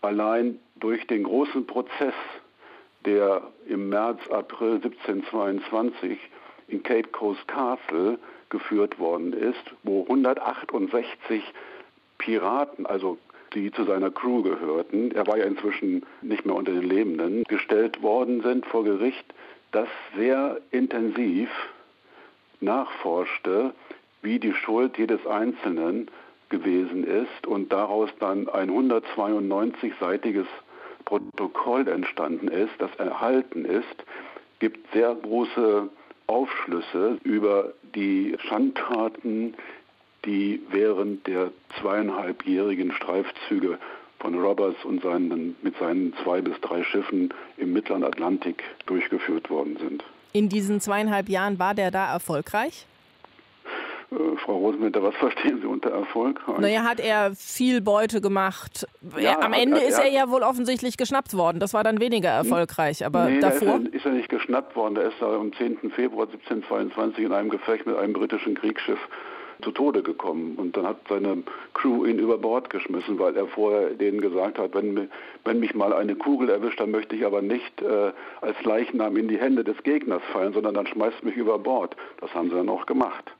Allein 0.00 0.58
durch 0.76 1.06
den 1.06 1.24
großen 1.24 1.66
Prozess 1.66 2.14
der 3.04 3.42
im 3.66 3.88
März, 3.88 4.20
April 4.30 4.74
1722 4.74 6.18
in 6.68 6.82
Cape 6.82 7.08
Coast 7.08 7.46
Castle 7.48 8.18
geführt 8.50 8.98
worden 8.98 9.32
ist, 9.32 9.62
wo 9.82 10.02
168 10.02 11.42
Piraten, 12.18 12.86
also 12.86 13.18
die 13.54 13.70
zu 13.70 13.84
seiner 13.84 14.10
Crew 14.10 14.42
gehörten, 14.42 15.12
er 15.12 15.26
war 15.26 15.38
ja 15.38 15.44
inzwischen 15.44 16.04
nicht 16.20 16.44
mehr 16.44 16.54
unter 16.54 16.72
den 16.72 16.88
Lebenden, 16.88 17.44
gestellt 17.44 18.02
worden 18.02 18.42
sind 18.42 18.66
vor 18.66 18.84
Gericht, 18.84 19.24
das 19.72 19.88
sehr 20.16 20.60
intensiv 20.70 21.48
nachforschte, 22.60 23.72
wie 24.22 24.38
die 24.38 24.54
Schuld 24.54 24.98
jedes 24.98 25.26
Einzelnen 25.26 26.10
gewesen 26.48 27.04
ist 27.04 27.46
und 27.46 27.72
daraus 27.72 28.10
dann 28.18 28.48
ein 28.48 28.70
192-seitiges 28.70 30.46
Protokoll 31.08 31.88
entstanden 31.88 32.48
ist, 32.48 32.72
das 32.78 32.94
erhalten 32.96 33.64
ist, 33.64 34.04
gibt 34.58 34.92
sehr 34.92 35.14
große 35.14 35.88
Aufschlüsse 36.26 37.18
über 37.24 37.72
die 37.94 38.36
Schandtaten, 38.46 39.54
die 40.26 40.60
während 40.70 41.26
der 41.26 41.50
zweieinhalbjährigen 41.80 42.92
Streifzüge 42.92 43.78
von 44.18 44.34
Roberts 44.34 44.84
und 44.84 45.02
seinen, 45.02 45.56
mit 45.62 45.78
seinen 45.78 46.12
zwei 46.22 46.42
bis 46.42 46.60
drei 46.60 46.84
Schiffen 46.84 47.32
im 47.56 47.72
Mittleren 47.72 48.04
Atlantik 48.04 48.62
durchgeführt 48.84 49.48
worden 49.48 49.78
sind. 49.78 50.04
In 50.34 50.50
diesen 50.50 50.78
zweieinhalb 50.78 51.30
Jahren 51.30 51.58
war 51.58 51.72
der 51.72 51.90
da 51.90 52.12
erfolgreich? 52.12 52.84
Äh, 54.10 54.36
Frau 54.44 54.56
Rosenwinter, 54.56 55.02
was 55.02 55.14
verstehen 55.16 55.60
Sie 55.60 55.66
unter 55.66 55.90
Erfolg? 55.90 56.40
Naja, 56.58 56.82
hat 56.84 57.00
er 57.00 57.34
viel 57.34 57.80
Beute 57.80 58.20
gemacht. 58.20 58.86
Ja, 59.18 59.40
Am 59.40 59.52
Ende 59.52 59.80
er, 59.80 59.88
ist 59.88 59.98
er 59.98 60.10
ja 60.10 60.30
wohl 60.30 60.42
offensichtlich 60.42 60.96
geschnappt 60.96 61.36
worden. 61.36 61.60
Das 61.60 61.74
war 61.74 61.84
dann 61.84 62.00
weniger 62.00 62.30
erfolgreich. 62.30 63.04
Aber 63.04 63.26
nee, 63.28 63.40
davor? 63.40 63.80
Ist 63.80 63.86
er, 63.86 63.94
ist 63.94 64.06
er 64.06 64.12
nicht 64.12 64.28
geschnappt 64.28 64.76
worden. 64.76 64.96
Er 64.96 65.08
ist 65.08 65.16
da 65.20 65.34
am 65.34 65.52
10. 65.52 65.90
Februar 65.90 66.26
1722 66.26 67.24
in 67.24 67.32
einem 67.32 67.50
Gefecht 67.50 67.86
mit 67.86 67.96
einem 67.96 68.14
britischen 68.14 68.54
Kriegsschiff 68.54 68.98
zu 69.62 69.72
Tode 69.72 70.02
gekommen. 70.02 70.54
Und 70.56 70.76
dann 70.76 70.86
hat 70.86 70.98
seine 71.08 71.42
Crew 71.74 72.06
ihn 72.06 72.18
über 72.18 72.38
Bord 72.38 72.70
geschmissen, 72.70 73.18
weil 73.18 73.36
er 73.36 73.46
vorher 73.46 73.90
denen 73.90 74.20
gesagt 74.20 74.58
hat, 74.58 74.74
wenn, 74.74 75.10
wenn 75.44 75.60
mich 75.60 75.74
mal 75.74 75.92
eine 75.92 76.14
Kugel 76.14 76.48
erwischt, 76.48 76.80
dann 76.80 76.90
möchte 76.90 77.16
ich 77.16 77.26
aber 77.26 77.42
nicht 77.42 77.82
äh, 77.82 78.12
als 78.40 78.62
Leichnam 78.64 79.16
in 79.16 79.28
die 79.28 79.38
Hände 79.38 79.64
des 79.64 79.82
Gegners 79.82 80.22
fallen, 80.32 80.52
sondern 80.52 80.74
dann 80.74 80.86
schmeißt 80.86 81.24
mich 81.24 81.36
über 81.36 81.58
Bord. 81.58 81.96
Das 82.20 82.32
haben 82.34 82.50
sie 82.50 82.56
dann 82.56 82.68
auch 82.68 82.86
gemacht. 82.86 83.32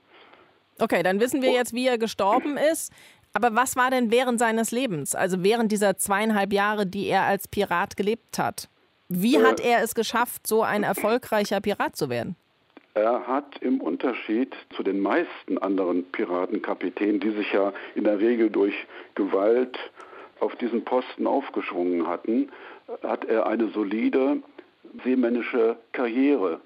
Okay, 0.80 1.02
dann 1.02 1.20
wissen 1.20 1.42
wir 1.42 1.50
jetzt, 1.50 1.72
wie 1.72 1.86
er 1.86 1.98
gestorben 1.98 2.56
ist. 2.56 2.92
Aber 3.34 3.54
was 3.54 3.76
war 3.76 3.90
denn 3.90 4.10
während 4.10 4.38
seines 4.38 4.70
Lebens, 4.70 5.14
also 5.14 5.42
während 5.42 5.70
dieser 5.70 5.96
zweieinhalb 5.96 6.52
Jahre, 6.52 6.86
die 6.86 7.06
er 7.06 7.24
als 7.24 7.46
Pirat 7.46 7.96
gelebt 7.96 8.38
hat? 8.38 8.68
Wie 9.08 9.36
äh, 9.36 9.42
hat 9.42 9.60
er 9.60 9.82
es 9.82 9.94
geschafft, 9.94 10.46
so 10.46 10.62
ein 10.62 10.82
erfolgreicher 10.82 11.60
Pirat 11.60 11.96
zu 11.96 12.08
werden? 12.08 12.36
Er 12.94 13.26
hat 13.26 13.58
im 13.60 13.80
Unterschied 13.80 14.54
zu 14.74 14.82
den 14.82 15.00
meisten 15.00 15.58
anderen 15.58 16.04
Piratenkapitänen, 16.10 17.20
die 17.20 17.30
sich 17.30 17.52
ja 17.52 17.72
in 17.94 18.04
der 18.04 18.18
Regel 18.18 18.50
durch 18.50 18.74
Gewalt 19.14 19.78
auf 20.40 20.56
diesen 20.56 20.84
Posten 20.84 21.26
aufgeschwungen 21.26 22.06
hatten, 22.06 22.50
hat 23.02 23.24
er 23.24 23.46
eine 23.46 23.68
solide 23.68 24.38
seemännische 25.04 25.76
Karriere 25.92 26.60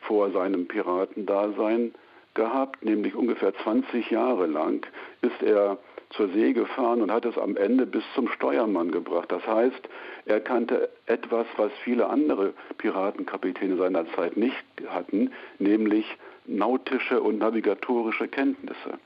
vor 0.00 0.30
seinem 0.32 0.66
Piratendasein 0.66 1.94
gehabt, 2.38 2.82
nämlich 2.84 3.14
ungefähr 3.14 3.52
20 3.52 4.10
Jahre 4.10 4.46
lang 4.46 4.86
ist 5.20 5.42
er 5.42 5.76
zur 6.10 6.28
See 6.28 6.52
gefahren 6.54 7.02
und 7.02 7.10
hat 7.10 7.26
es 7.26 7.36
am 7.36 7.56
Ende 7.56 7.84
bis 7.84 8.04
zum 8.14 8.28
Steuermann 8.28 8.90
gebracht. 8.90 9.30
Das 9.30 9.46
heißt, 9.46 9.88
er 10.24 10.40
kannte 10.40 10.88
etwas, 11.06 11.46
was 11.56 11.70
viele 11.84 12.08
andere 12.08 12.54
Piratenkapitäne 12.78 13.76
seiner 13.76 14.10
Zeit 14.12 14.36
nicht 14.36 14.64
hatten, 14.88 15.32
nämlich 15.58 16.06
nautische 16.46 17.20
und 17.20 17.38
navigatorische 17.38 18.28
Kenntnisse. 18.28 18.98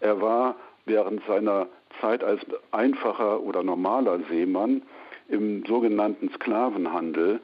Er 0.00 0.20
war 0.20 0.56
während 0.84 1.24
seiner 1.26 1.66
Zeit 2.00 2.22
als 2.22 2.42
einfacher 2.70 3.40
oder 3.40 3.62
normaler 3.62 4.20
Seemann 4.28 4.82
im 5.28 5.64
sogenannten 5.64 6.28
Sklavenhandel 6.34 7.40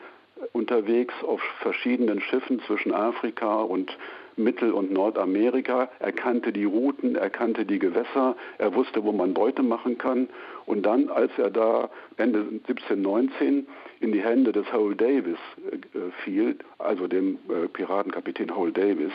unterwegs 0.52 1.14
auf 1.24 1.40
verschiedenen 1.60 2.20
Schiffen 2.20 2.60
zwischen 2.66 2.92
Afrika 2.92 3.62
und 3.62 3.96
Mittel- 4.42 4.72
und 4.72 4.92
Nordamerika. 4.92 5.88
Er 5.98 6.12
kannte 6.12 6.52
die 6.52 6.64
Routen, 6.64 7.16
er 7.16 7.30
kannte 7.30 7.64
die 7.64 7.78
Gewässer, 7.78 8.36
er 8.58 8.74
wusste, 8.74 9.04
wo 9.04 9.12
man 9.12 9.34
Beute 9.34 9.62
machen 9.62 9.98
kann. 9.98 10.28
Und 10.66 10.84
dann, 10.84 11.08
als 11.08 11.32
er 11.38 11.50
da 11.50 11.90
Ende 12.16 12.40
1719 12.40 13.66
in 14.00 14.12
die 14.12 14.22
Hände 14.22 14.52
des 14.52 14.72
Hole 14.72 14.96
Davis 14.96 15.38
äh, 15.70 15.98
fiel, 16.24 16.56
also 16.78 17.06
dem 17.06 17.38
äh, 17.48 17.68
Piratenkapitän 17.68 18.54
Hole 18.54 18.72
Davis, 18.72 19.12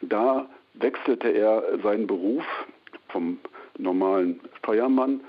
da 0.00 0.48
wechselte 0.74 1.28
er 1.28 1.62
seinen 1.82 2.06
Beruf 2.06 2.44
vom 3.08 3.38
normalen 3.78 4.40
Steuermann 4.58 5.20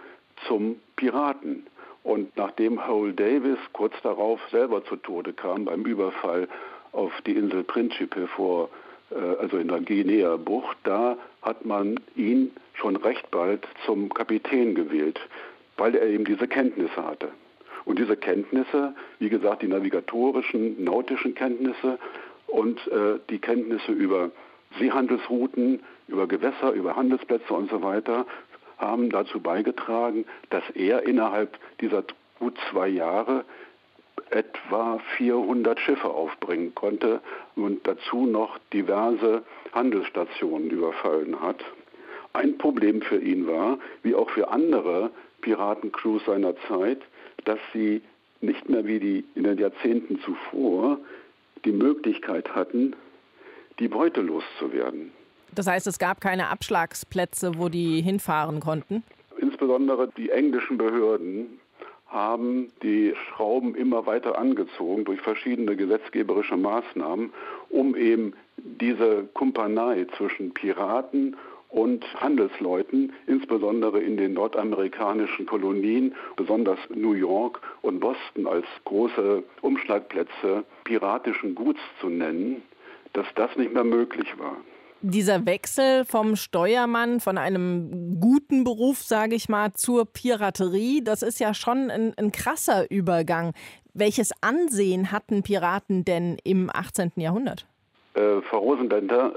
zum 0.47 0.77
Piraten. 0.95 1.65
Und 2.03 2.35
nachdem 2.37 2.87
Howell 2.87 3.13
Davis 3.13 3.57
kurz 3.73 3.93
darauf 4.03 4.39
selber 4.51 4.83
zu 4.85 4.95
Tode 4.95 5.33
kam 5.33 5.65
beim 5.65 5.83
Überfall 5.85 6.47
auf 6.91 7.11
die 7.25 7.33
Insel 7.33 7.63
Principe 7.63 8.27
vor, 8.27 8.69
äh, 9.11 9.15
also 9.39 9.57
in 9.57 9.67
der 9.67 9.81
Guinea-Bucht, 9.81 10.77
da 10.83 11.17
hat 11.41 11.65
man 11.65 11.99
ihn 12.15 12.51
schon 12.73 12.95
recht 12.95 13.29
bald 13.31 13.67
zum 13.85 14.13
Kapitän 14.13 14.75
gewählt, 14.75 15.19
weil 15.77 15.95
er 15.95 16.07
eben 16.07 16.25
diese 16.25 16.47
Kenntnisse 16.47 17.03
hatte. 17.03 17.29
Und 17.85 17.99
diese 17.99 18.17
Kenntnisse, 18.17 18.93
wie 19.19 19.29
gesagt, 19.29 19.61
die 19.61 19.67
navigatorischen, 19.67 20.83
nautischen 20.83 21.33
Kenntnisse 21.33 21.97
und 22.47 22.79
äh, 22.87 23.19
die 23.29 23.39
Kenntnisse 23.39 23.91
über 23.91 24.31
Seehandelsrouten, 24.77 25.81
über 26.07 26.27
Gewässer, 26.27 26.71
über 26.71 26.95
Handelsplätze 26.95 27.53
und 27.53 27.69
so 27.69 27.81
weiter, 27.81 28.25
haben 28.77 29.09
dazu 29.09 29.39
beigetragen, 29.39 30.25
dass 30.49 30.63
er 30.73 31.03
innerhalb 31.03 31.57
dieser 31.81 32.03
gut 32.39 32.57
zwei 32.69 32.87
Jahre 32.87 33.43
etwa 34.31 34.99
400 35.17 35.79
Schiffe 35.79 36.09
aufbringen 36.09 36.73
konnte 36.75 37.21
und 37.55 37.85
dazu 37.87 38.25
noch 38.25 38.57
diverse 38.73 39.43
Handelsstationen 39.73 40.69
überfallen 40.69 41.41
hat. 41.41 41.63
Ein 42.33 42.57
Problem 42.57 43.01
für 43.01 43.19
ihn 43.19 43.47
war, 43.47 43.79
wie 44.03 44.15
auch 44.15 44.29
für 44.29 44.49
andere 44.49 45.11
Piratencrews 45.41 46.23
seiner 46.25 46.55
Zeit, 46.67 47.01
dass 47.45 47.59
sie 47.73 48.01
nicht 48.41 48.69
mehr 48.69 48.85
wie 48.85 48.99
die 48.99 49.25
in 49.35 49.43
den 49.43 49.57
Jahrzehnten 49.57 50.19
zuvor 50.21 50.99
die 51.65 51.71
Möglichkeit 51.71 52.55
hatten, 52.55 52.95
die 53.79 53.87
Beute 53.87 54.21
loszuwerden. 54.21 55.11
Das 55.55 55.67
heißt, 55.67 55.87
es 55.87 55.97
gab 55.97 56.21
keine 56.21 56.49
Abschlagsplätze, 56.49 57.53
wo 57.57 57.69
die 57.69 58.01
hinfahren 58.01 58.59
konnten? 58.59 59.03
Insbesondere 59.37 60.09
die 60.15 60.29
englischen 60.29 60.77
Behörden 60.77 61.59
haben 62.09 62.71
die 62.81 63.13
Schrauben 63.27 63.75
immer 63.75 64.05
weiter 64.05 64.37
angezogen 64.37 65.05
durch 65.05 65.21
verschiedene 65.21 65.75
gesetzgeberische 65.75 66.57
Maßnahmen, 66.57 67.31
um 67.69 67.95
eben 67.95 68.33
diese 68.57 69.27
Kumpanei 69.33 70.05
zwischen 70.17 70.53
Piraten 70.53 71.37
und 71.69 72.03
Handelsleuten, 72.19 73.13
insbesondere 73.27 74.01
in 74.01 74.17
den 74.17 74.33
nordamerikanischen 74.33 75.45
Kolonien, 75.45 76.15
besonders 76.35 76.79
New 76.89 77.13
York 77.13 77.61
und 77.83 77.99
Boston 77.99 78.47
als 78.47 78.65
große 78.85 79.43
Umschlagplätze 79.61 80.63
piratischen 80.83 81.53
Guts 81.53 81.79
zu 82.01 82.09
nennen, 82.09 82.63
dass 83.13 83.27
das 83.35 83.55
nicht 83.55 83.73
mehr 83.73 83.83
möglich 83.83 84.27
war 84.39 84.57
dieser 85.01 85.45
Wechsel 85.45 86.05
vom 86.05 86.35
Steuermann, 86.35 87.19
von 87.19 87.37
einem 87.37 88.19
guten 88.19 88.63
Beruf, 88.63 89.01
sage 89.01 89.35
ich 89.35 89.49
mal, 89.49 89.73
zur 89.73 90.05
Piraterie, 90.05 91.01
das 91.03 91.21
ist 91.21 91.39
ja 91.39 91.53
schon 91.53 91.89
ein, 91.89 92.13
ein, 92.17 92.31
krasser 92.31 92.89
Übergang. 92.89 93.53
Welches 93.93 94.31
Ansehen 94.41 95.11
hatten 95.11 95.43
Piraten 95.43 96.05
denn 96.05 96.37
im 96.43 96.69
18. 96.71 97.13
Jahrhundert? 97.15 97.65
Äh, 98.13 98.41
Frau 98.41 98.59
Rosenbender, 98.59 99.33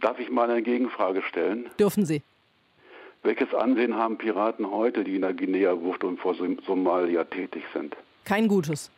darf 0.00 0.18
ich 0.18 0.30
mal 0.30 0.50
eine 0.50 0.62
Gegenfrage 0.62 1.22
stellen? 1.22 1.66
Dürfen 1.78 2.04
Sie. 2.04 2.22
Welches 3.22 3.54
Ansehen 3.54 3.96
haben 3.96 4.18
Piraten 4.18 4.70
heute, 4.70 5.02
die 5.02 5.16
in 5.16 5.22
der 5.22 5.32
Guinea-Bucht 5.32 6.04
und 6.04 6.20
vor 6.20 6.34
Somalia 6.66 7.24
tätig 7.24 7.64
sind? 7.72 7.96
Kein 8.24 8.48
gutes. 8.48 8.90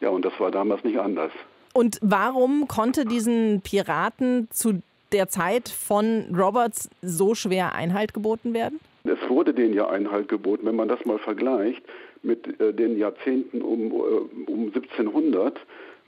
Ja, 0.00 0.10
und 0.10 0.24
das 0.24 0.38
war 0.38 0.50
damals 0.50 0.84
nicht 0.84 0.98
anders. 0.98 1.32
Und 1.74 1.98
warum 2.00 2.68
konnte 2.68 3.04
diesen 3.04 3.60
Piraten 3.62 4.48
zu 4.50 4.80
der 5.12 5.28
Zeit 5.28 5.68
von 5.68 6.34
Roberts 6.34 6.90
so 7.02 7.34
schwer 7.34 7.74
Einhalt 7.74 8.14
geboten 8.14 8.54
werden? 8.54 8.80
Es 9.04 9.28
wurde 9.28 9.54
denen 9.54 9.74
ja 9.74 9.88
Einhalt 9.88 10.28
geboten, 10.28 10.66
wenn 10.66 10.76
man 10.76 10.88
das 10.88 11.04
mal 11.04 11.18
vergleicht 11.18 11.82
mit 12.22 12.60
äh, 12.60 12.72
den 12.72 12.98
Jahrzehnten 12.98 13.62
um, 13.62 13.90
äh, 13.90 14.50
um 14.50 14.66
1700 14.66 15.58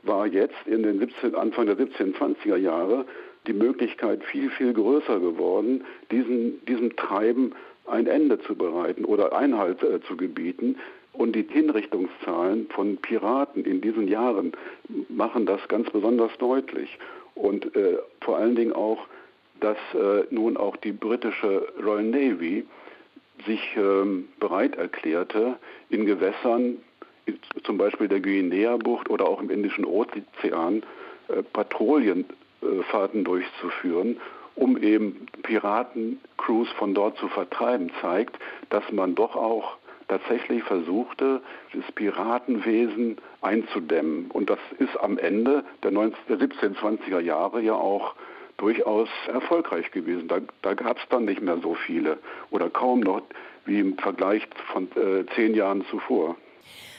war 0.03 0.27
jetzt 0.27 0.57
in 0.67 0.83
den 0.83 0.99
17, 0.99 1.35
Anfang 1.35 1.67
der 1.67 1.77
1720er 1.77 2.57
Jahre 2.57 3.05
die 3.47 3.53
Möglichkeit 3.53 4.23
viel, 4.25 4.51
viel 4.51 4.73
größer 4.73 5.19
geworden, 5.19 5.85
diesen, 6.11 6.65
diesem 6.67 6.95
Treiben 6.97 7.53
ein 7.87 8.07
Ende 8.07 8.39
zu 8.41 8.55
bereiten 8.55 9.05
oder 9.05 9.37
Einhalt 9.37 9.83
äh, 9.83 10.01
zu 10.03 10.17
gebieten. 10.17 10.77
Und 11.13 11.35
die 11.35 11.47
Hinrichtungszahlen 11.49 12.69
von 12.71 12.97
Piraten 12.99 13.65
in 13.65 13.81
diesen 13.81 14.09
Jahren 14.09 14.53
machen 15.09 15.45
das 15.45 15.61
ganz 15.69 15.91
besonders 15.91 16.31
deutlich. 16.39 16.99
Und 17.35 17.75
äh, 17.75 17.99
vor 18.21 18.37
allen 18.37 18.55
Dingen 18.55 18.73
auch, 18.73 19.07
dass 19.61 19.77
äh, 19.95 20.25
nun 20.31 20.57
auch 20.57 20.77
die 20.77 20.93
britische 20.93 21.73
Royal 21.83 22.05
Navy 22.05 22.65
sich 23.47 23.61
ähm, 23.77 24.29
bereit 24.39 24.77
erklärte, 24.77 25.57
in 25.89 26.07
Gewässern, 26.07 26.79
zum 27.65 27.79
Beispiel 27.79 28.09
der 28.09 28.21
Guinea-Bucht 28.21 29.09
oder 29.11 29.27
auch 29.27 29.41
im 29.41 29.51
Indischen 29.51 29.85
Ozean, 29.85 30.83
äh, 31.29 31.43
Patrouillenfahrten 31.53 33.25
durchzuführen, 33.25 34.21
um 34.55 34.77
eben 34.83 35.27
Piratencrews 35.43 36.69
von 36.73 36.95
dort 36.95 37.17
zu 37.19 37.29
vertreiben, 37.29 37.91
zeigt, 38.01 38.39
dass 38.69 38.85
man 38.93 39.15
doch 39.15 39.37
auch 39.37 39.79
tatsächlich 40.11 40.63
versuchte, 40.65 41.41
das 41.73 41.91
Piratenwesen 41.93 43.17
einzudämmen. 43.41 44.31
Und 44.31 44.51
das 44.51 44.59
ist 44.79 44.97
am 45.01 45.17
Ende 45.17 45.65
der, 45.83 45.93
19, 45.93 46.19
der 46.29 46.49
1720er 46.49 47.21
Jahre 47.21 47.63
ja 47.63 47.75
auch 47.75 48.15
durchaus 48.59 49.09
erfolgreich 49.33 49.91
gewesen. 49.91 50.29
Da, 50.29 50.41
da 50.63 50.75
gab 50.75 50.99
es 50.99 51.05
dann 51.09 51.25
nicht 51.25 51.41
mehr 51.41 51.59
so 51.63 51.75
viele 51.75 52.19
oder 52.51 52.69
kaum 52.69 53.01
noch 53.01 53.23
wie 53.65 53.81
im 53.81 53.97
Vergleich 53.97 54.47
von 54.73 54.89
äh, 54.97 55.25
zehn 55.35 55.55
Jahren 55.55 55.85
zuvor. 55.91 56.37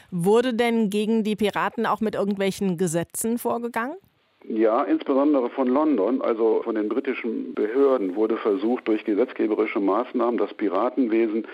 Wurde 0.10 0.54
denn 0.54 0.90
gegen 0.90 1.24
die 1.24 1.36
Piraten 1.36 1.86
auch 1.86 2.02
mit 2.02 2.16
irgendwelchen 2.16 2.78
Gesetzen 2.78 3.38
vorgegangen? 3.38 3.96
Ja, 4.44 4.84
insbesondere 4.84 5.50
von 5.50 5.68
London, 5.68 6.22
also 6.22 6.62
von 6.64 6.76
den 6.76 6.90
britischen 6.90 7.54
Behörden, 7.54 8.16
wurde 8.16 8.38
versucht, 8.38 8.88
durch 8.88 9.06
gesetzgeberische 9.06 9.80
Maßnahmen 9.80 10.38
das 10.38 10.54
Piratenwesen 10.56 11.48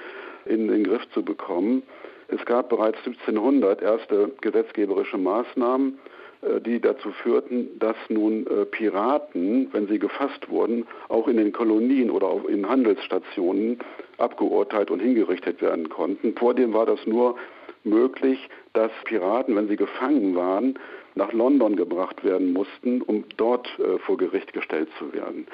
in 0.45 0.67
den 0.69 0.85
Griff 0.85 1.07
zu 1.11 1.23
bekommen. 1.23 1.83
Es 2.29 2.43
gab 2.45 2.69
bereits 2.69 2.97
1700 2.99 3.81
erste 3.81 4.31
gesetzgeberische 4.41 5.17
Maßnahmen, 5.17 5.99
äh, 6.41 6.61
die 6.61 6.79
dazu 6.79 7.11
führten, 7.11 7.77
dass 7.79 7.95
nun 8.09 8.47
äh, 8.47 8.65
Piraten, 8.65 9.67
wenn 9.73 9.87
sie 9.87 9.99
gefasst 9.99 10.49
wurden, 10.49 10.87
auch 11.09 11.27
in 11.27 11.37
den 11.37 11.51
Kolonien 11.51 12.09
oder 12.09 12.27
auch 12.27 12.45
in 12.45 12.67
Handelsstationen 12.67 13.79
abgeurteilt 14.17 14.91
und 14.91 14.99
hingerichtet 14.99 15.61
werden 15.61 15.89
konnten. 15.89 16.35
Vordem 16.35 16.73
war 16.73 16.85
das 16.85 17.05
nur 17.05 17.35
möglich, 17.83 18.49
dass 18.73 18.91
Piraten, 19.05 19.55
wenn 19.55 19.67
sie 19.67 19.77
gefangen 19.77 20.35
waren, 20.35 20.77
nach 21.17 21.33
London 21.33 21.75
gebracht 21.75 22.23
werden 22.23 22.53
mussten, 22.53 23.01
um 23.01 23.25
dort 23.35 23.67
äh, 23.79 23.97
vor 23.99 24.17
Gericht 24.17 24.53
gestellt 24.53 24.89
zu 24.97 25.11
werden. 25.13 25.47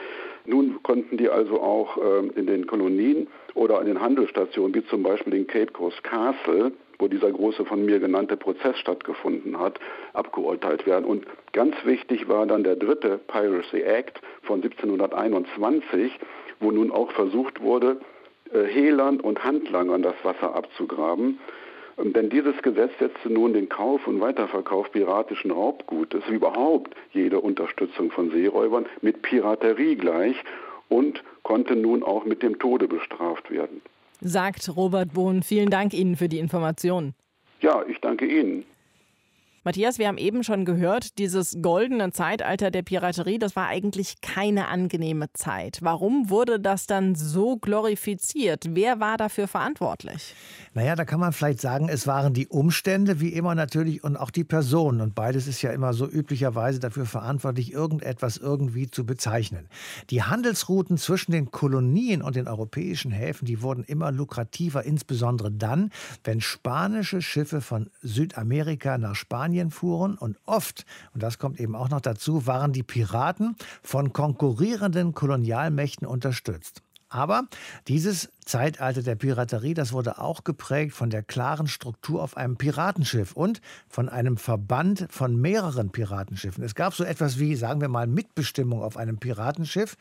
Nun 0.46 0.84
konnten 0.84 1.18
die 1.18 1.30
also 1.30 1.62
auch 1.62 1.98
äh, 1.98 2.28
in 2.36 2.48
den 2.48 2.68
Kolonien 2.68 3.28
oder 3.56 3.80
an 3.80 3.86
den 3.86 4.02
Handelsstationen, 4.02 4.76
wie 4.76 4.86
zum 4.88 5.04
Beispiel 5.04 5.34
in 5.34 5.48
Cape 5.48 5.72
Coast 5.72 6.04
Castle, 6.04 6.74
wo 7.00 7.08
dieser 7.08 7.32
große 7.32 7.66
von 7.66 7.86
mir 7.86 8.00
genannte 8.00 8.38
Prozess 8.38 8.78
stattgefunden 8.78 9.60
hat, 9.60 9.80
abgeurteilt 10.14 10.86
werden. 10.86 11.06
Und 11.06 11.26
ganz 11.54 11.76
wichtig 11.86 12.28
war 12.28 12.46
dann 12.46 12.64
der 12.64 12.76
dritte 12.76 13.20
Piracy 13.28 13.82
Act 13.82 14.22
von 14.44 14.62
1721, 14.62 16.12
wo 16.60 16.72
nun 16.72 16.92
auch 16.92 17.12
versucht 17.12 17.62
wurde, 17.62 17.98
äh, 18.54 18.64
Hehlern 18.66 19.20
und 19.20 19.44
Handlangern 19.44 20.02
das 20.02 20.16
Wasser 20.24 20.56
abzugraben. 20.56 21.40
Denn 21.98 22.30
dieses 22.30 22.60
Gesetz 22.62 22.92
setzte 23.00 23.32
nun 23.32 23.54
den 23.54 23.70
Kauf 23.70 24.08
und 24.08 24.20
Weiterverkauf 24.20 24.92
piratischen 24.92 25.52
Raubgutes, 25.52 26.24
wie 26.28 26.36
überhaupt 26.36 26.96
jede 27.12 27.40
Unterstützung 27.40 28.12
von 28.12 28.32
Seeräubern, 28.32 28.86
mit 29.02 29.22
Piraterie 29.22 29.96
gleich 29.96 30.36
und 30.90 31.24
konnte 31.44 31.76
nun 31.76 32.04
auch 32.04 32.26
mit 32.26 32.42
dem 32.42 32.60
Tode 32.60 32.88
bestraft 32.88 33.52
werden. 33.52 33.82
Sagt 34.22 34.76
Robert 34.76 35.14
Bohn. 35.14 35.44
Vielen 35.44 35.70
Dank 35.70 35.94
Ihnen 35.94 36.16
für 36.16 36.30
die 36.30 36.40
Informationen. 36.40 37.14
Ja, 37.62 37.84
ich 37.88 38.00
danke 38.00 38.26
Ihnen. 38.26 38.66
Matthias, 39.66 39.98
wir 39.98 40.10
haben 40.10 40.18
eben 40.18 40.44
schon 40.44 40.66
gehört, 40.66 41.18
dieses 41.20 41.56
goldene 41.62 42.12
Zeitalter 42.12 42.70
der 42.70 42.82
Piraterie, 42.82 43.40
das 43.40 43.56
war 43.56 43.68
eigentlich 43.68 44.20
keine 44.20 44.68
angenehme 44.68 45.32
Zeit. 45.32 45.80
Warum 45.82 46.30
wurde 46.30 46.60
das 46.60 46.86
dann 46.86 47.16
so 47.16 47.56
glorifiziert? 47.56 48.66
Wer 48.72 49.00
war 49.00 49.16
dafür 49.16 49.48
verantwortlich? 49.48 50.36
Naja, 50.74 50.98
da 50.98 51.06
kann 51.06 51.22
man 51.22 51.32
vielleicht 51.32 51.62
sagen, 51.62 51.88
es 51.88 52.08
waren 52.08 52.34
die 52.34 52.48
Umstände, 52.48 53.22
wie 53.22 53.30
immer 53.30 53.56
natürlich, 53.56 54.04
und 54.04 54.18
auch 54.18 54.32
die 54.32 54.44
Personen. 54.44 55.00
Und 55.00 55.16
beides 55.16 55.48
ist 55.48 55.62
ja 55.62 55.72
immer 55.72 55.94
so 55.94 56.10
üblicherweise 56.10 56.82
dafür 56.82 57.06
verantwortlich, 57.06 57.72
irgendetwas 57.72 58.36
irgendwie 58.36 58.92
zu 58.92 59.06
bezeichnen. 59.06 59.70
Die 60.10 60.24
Handelsrouten 60.24 60.98
zwischen 60.98 61.32
den 61.32 61.52
Kolonien 61.52 62.22
und 62.22 62.36
den 62.36 62.50
europäischen 62.50 63.12
Häfen, 63.12 63.46
die 63.46 63.62
wurden 63.62 63.86
immer 63.86 64.12
lukrativer, 64.12 64.84
insbesondere 64.84 65.52
dann, 65.52 65.90
wenn 66.26 66.42
spanische 66.42 67.22
Schiffe 67.22 67.62
von 67.62 67.90
Südamerika 68.02 68.98
nach 68.98 69.16
Spanien 69.16 69.53
Spanien 69.54 69.70
fuhren 69.70 70.18
und 70.18 70.38
oft, 70.46 70.84
und 71.14 71.22
das 71.22 71.38
kommt 71.38 71.60
eben 71.60 71.76
auch 71.76 71.90
noch 71.90 72.02
dazu, 72.02 72.48
waren 72.48 72.74
die 72.74 72.82
Piraten 72.82 73.56
von 73.84 74.12
konkurrierenden 74.12 75.14
Kolonialmächten 75.14 76.08
unterstützt. 76.08 76.82
Aber 77.08 77.44
dieses 77.88 78.30
Zeitalter 78.44 79.04
der 79.04 79.14
Piraterie, 79.14 79.76
das 79.76 79.94
wurde 79.94 80.18
auch 80.18 80.44
geprägt 80.44 80.94
von 80.94 81.12
der 81.12 81.22
klaren 81.22 81.68
Struktur 81.68 82.24
auf 82.24 82.36
einem 82.36 82.58
Piratenschiff 82.58 83.34
und 83.34 83.62
von 83.88 84.10
einem 84.10 84.38
Verband 84.38 85.06
von 85.12 85.40
mehreren 85.40 85.92
Piratenschiffen. 85.92 86.64
Es 86.64 86.74
gab 86.74 86.96
so 86.96 87.04
etwas 87.04 87.38
wie, 87.38 87.56
sagen 87.56 87.82
wir 87.82 87.88
mal, 87.88 88.08
Mitbestimmung 88.08 88.82
auf 88.82 88.98
einem 88.98 89.20
Piratenschiff 89.20 89.96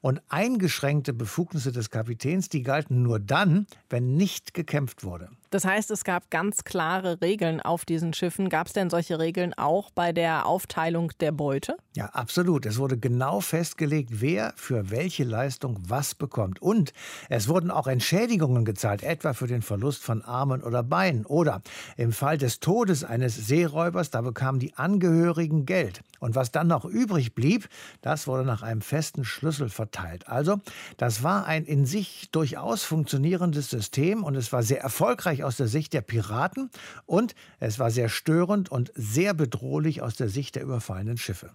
und 0.00 0.20
eingeschränkte 0.28 1.12
Befugnisse 1.12 1.70
des 1.70 1.90
Kapitäns, 1.90 2.48
die 2.48 2.64
galten 2.64 3.04
nur 3.04 3.20
dann, 3.20 3.68
wenn 3.88 4.16
nicht 4.16 4.52
gekämpft 4.52 5.04
wurde. 5.04 5.28
Das 5.56 5.64
heißt, 5.64 5.90
es 5.90 6.04
gab 6.04 6.30
ganz 6.30 6.64
klare 6.64 7.22
Regeln 7.22 7.62
auf 7.62 7.86
diesen 7.86 8.12
Schiffen. 8.12 8.50
Gab 8.50 8.66
es 8.66 8.74
denn 8.74 8.90
solche 8.90 9.18
Regeln 9.18 9.54
auch 9.54 9.88
bei 9.90 10.12
der 10.12 10.44
Aufteilung 10.44 11.12
der 11.20 11.32
Beute? 11.32 11.78
Ja, 11.94 12.10
absolut. 12.10 12.66
Es 12.66 12.76
wurde 12.76 12.98
genau 12.98 13.40
festgelegt, 13.40 14.20
wer 14.20 14.52
für 14.56 14.90
welche 14.90 15.24
Leistung 15.24 15.78
was 15.80 16.14
bekommt. 16.14 16.60
Und 16.60 16.92
es 17.30 17.48
wurden 17.48 17.70
auch 17.70 17.86
Entschädigungen 17.86 18.66
gezahlt, 18.66 19.02
etwa 19.02 19.32
für 19.32 19.46
den 19.46 19.62
Verlust 19.62 20.02
von 20.02 20.20
Armen 20.20 20.62
oder 20.62 20.82
Beinen. 20.82 21.24
Oder 21.24 21.62
im 21.96 22.12
Fall 22.12 22.36
des 22.36 22.60
Todes 22.60 23.02
eines 23.02 23.34
Seeräubers, 23.34 24.10
da 24.10 24.20
bekamen 24.20 24.60
die 24.60 24.74
Angehörigen 24.74 25.64
Geld. 25.64 26.02
Und 26.20 26.34
was 26.34 26.50
dann 26.50 26.66
noch 26.66 26.84
übrig 26.84 27.34
blieb, 27.34 27.68
das 28.02 28.26
wurde 28.26 28.44
nach 28.44 28.62
einem 28.62 28.82
festen 28.82 29.24
Schlüssel 29.24 29.70
verteilt. 29.70 30.28
Also, 30.28 30.60
das 30.98 31.22
war 31.22 31.46
ein 31.46 31.64
in 31.64 31.86
sich 31.86 32.28
durchaus 32.30 32.82
funktionierendes 32.82 33.70
System 33.70 34.22
und 34.22 34.34
es 34.34 34.52
war 34.52 34.62
sehr 34.62 34.82
erfolgreich 34.82 35.44
aus 35.46 35.56
der 35.56 35.68
Sicht 35.68 35.92
der 35.92 36.02
Piraten 36.02 36.70
und 37.06 37.34
es 37.60 37.78
war 37.78 37.90
sehr 37.90 38.08
störend 38.08 38.70
und 38.70 38.92
sehr 38.94 39.32
bedrohlich 39.32 40.02
aus 40.02 40.16
der 40.16 40.28
Sicht 40.28 40.56
der 40.56 40.62
überfallenen 40.62 41.16
Schiffe. 41.16 41.52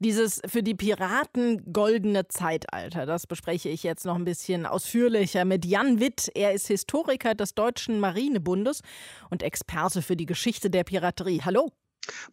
Dieses 0.00 0.42
für 0.46 0.62
die 0.62 0.74
Piraten 0.74 1.72
goldene 1.72 2.26
Zeitalter, 2.28 3.06
das 3.06 3.26
bespreche 3.26 3.68
ich 3.68 3.84
jetzt 3.84 4.04
noch 4.04 4.16
ein 4.16 4.24
bisschen 4.24 4.66
ausführlicher 4.66 5.44
mit 5.44 5.64
Jan 5.64 6.00
Witt. 6.00 6.30
Er 6.34 6.52
ist 6.52 6.66
Historiker 6.66 7.34
des 7.34 7.54
Deutschen 7.54 8.00
Marinebundes 8.00 8.82
und 9.30 9.42
Experte 9.42 10.02
für 10.02 10.16
die 10.16 10.26
Geschichte 10.26 10.68
der 10.68 10.84
Piraterie. 10.84 11.42
Hallo. 11.44 11.70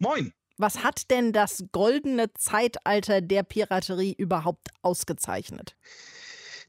Moin. 0.00 0.32
Was 0.58 0.82
hat 0.82 1.10
denn 1.10 1.32
das 1.32 1.64
goldene 1.72 2.34
Zeitalter 2.34 3.20
der 3.20 3.42
Piraterie 3.42 4.14
überhaupt 4.18 4.68
ausgezeichnet? 4.82 5.76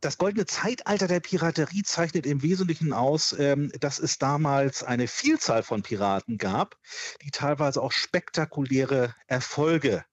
Das 0.03 0.17
goldene 0.17 0.45
Zeitalter 0.45 1.07
der 1.07 1.21
Piraterie 1.21 1.83
zeichnet 1.83 2.25
im 2.25 2.41
Wesentlichen 2.41 2.91
aus, 2.91 3.33
ähm, 3.39 3.71
dass 3.79 3.99
es 3.99 4.17
damals 4.17 4.83
eine 4.83 5.07
Vielzahl 5.07 5.63
von 5.63 5.81
Piraten 5.81 6.37
gab, 6.37 6.77
die 7.21 7.31
teilweise 7.31 7.81
auch 7.81 7.93
spektakuläre 7.93 9.15
Erfolge 9.27 10.03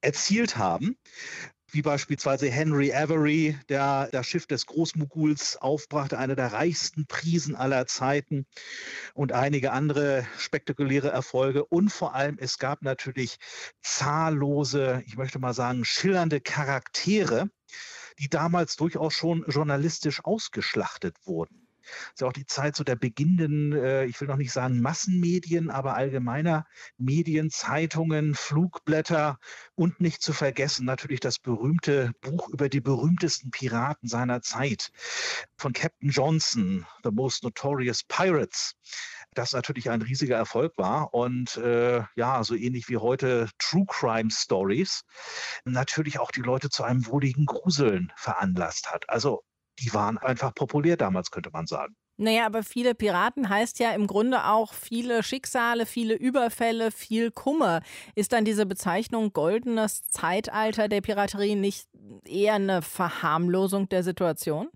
erzielt 0.00 0.56
haben 0.56 0.96
wie 1.70 1.82
beispielsweise 1.82 2.48
Henry 2.48 2.94
Avery, 2.94 3.58
der 3.68 4.08
das 4.10 4.26
Schiff 4.26 4.46
des 4.46 4.66
Großmoguls 4.66 5.56
aufbrachte, 5.56 6.16
einer 6.16 6.36
der 6.36 6.52
reichsten 6.52 7.06
Prisen 7.06 7.54
aller 7.54 7.86
Zeiten 7.86 8.46
und 9.14 9.32
einige 9.32 9.72
andere 9.72 10.26
spektakuläre 10.38 11.10
Erfolge. 11.10 11.64
Und 11.64 11.90
vor 11.90 12.14
allem, 12.14 12.38
es 12.40 12.58
gab 12.58 12.82
natürlich 12.82 13.36
zahllose, 13.82 15.02
ich 15.06 15.16
möchte 15.16 15.38
mal 15.38 15.54
sagen, 15.54 15.84
schillernde 15.84 16.40
Charaktere, 16.40 17.50
die 18.18 18.28
damals 18.28 18.76
durchaus 18.76 19.14
schon 19.14 19.44
journalistisch 19.48 20.24
ausgeschlachtet 20.24 21.16
wurden 21.26 21.65
ist 22.12 22.20
ja 22.20 22.26
auch 22.26 22.32
die 22.32 22.46
Zeit 22.46 22.76
so 22.76 22.84
der 22.84 22.96
beginnenden, 22.96 23.72
äh, 23.72 24.04
ich 24.04 24.20
will 24.20 24.28
noch 24.28 24.36
nicht 24.36 24.52
sagen 24.52 24.80
Massenmedien, 24.80 25.70
aber 25.70 25.94
allgemeiner 25.94 26.66
Medien, 26.98 27.50
Zeitungen, 27.50 28.34
Flugblätter 28.34 29.38
und 29.74 30.00
nicht 30.00 30.22
zu 30.22 30.32
vergessen 30.32 30.86
natürlich 30.86 31.20
das 31.20 31.38
berühmte 31.38 32.12
Buch 32.20 32.48
über 32.48 32.68
die 32.68 32.80
berühmtesten 32.80 33.50
Piraten 33.50 34.08
seiner 34.08 34.42
Zeit 34.42 34.90
von 35.56 35.72
Captain 35.72 36.10
Johnson, 36.10 36.86
The 37.04 37.10
Most 37.10 37.42
Notorious 37.42 38.02
Pirates 38.04 38.74
das 39.36 39.52
natürlich 39.52 39.90
ein 39.90 40.02
riesiger 40.02 40.36
Erfolg 40.36 40.76
war 40.78 41.12
und 41.14 41.56
äh, 41.58 42.02
ja, 42.14 42.42
so 42.42 42.54
ähnlich 42.54 42.88
wie 42.88 42.96
heute 42.96 43.48
True 43.58 43.84
Crime 43.86 44.30
Stories 44.30 45.04
natürlich 45.64 46.18
auch 46.18 46.30
die 46.30 46.40
Leute 46.40 46.70
zu 46.70 46.84
einem 46.84 47.06
wohligen 47.06 47.46
Gruseln 47.46 48.12
veranlasst 48.16 48.90
hat. 48.90 49.08
Also 49.08 49.42
die 49.78 49.92
waren 49.94 50.18
einfach 50.18 50.54
populär 50.54 50.96
damals, 50.96 51.30
könnte 51.30 51.50
man 51.52 51.66
sagen. 51.66 51.94
Naja, 52.18 52.46
aber 52.46 52.62
viele 52.62 52.94
Piraten 52.94 53.50
heißt 53.50 53.78
ja 53.78 53.92
im 53.92 54.06
Grunde 54.06 54.46
auch 54.46 54.72
viele 54.72 55.22
Schicksale, 55.22 55.84
viele 55.84 56.14
Überfälle, 56.14 56.90
viel 56.90 57.30
Kummer. 57.30 57.82
Ist 58.14 58.32
dann 58.32 58.46
diese 58.46 58.64
Bezeichnung 58.64 59.34
goldenes 59.34 60.08
Zeitalter 60.08 60.88
der 60.88 61.02
Piraterie 61.02 61.56
nicht 61.56 61.88
eher 62.26 62.54
eine 62.54 62.80
Verharmlosung 62.80 63.90
der 63.90 64.02
Situation? 64.02 64.68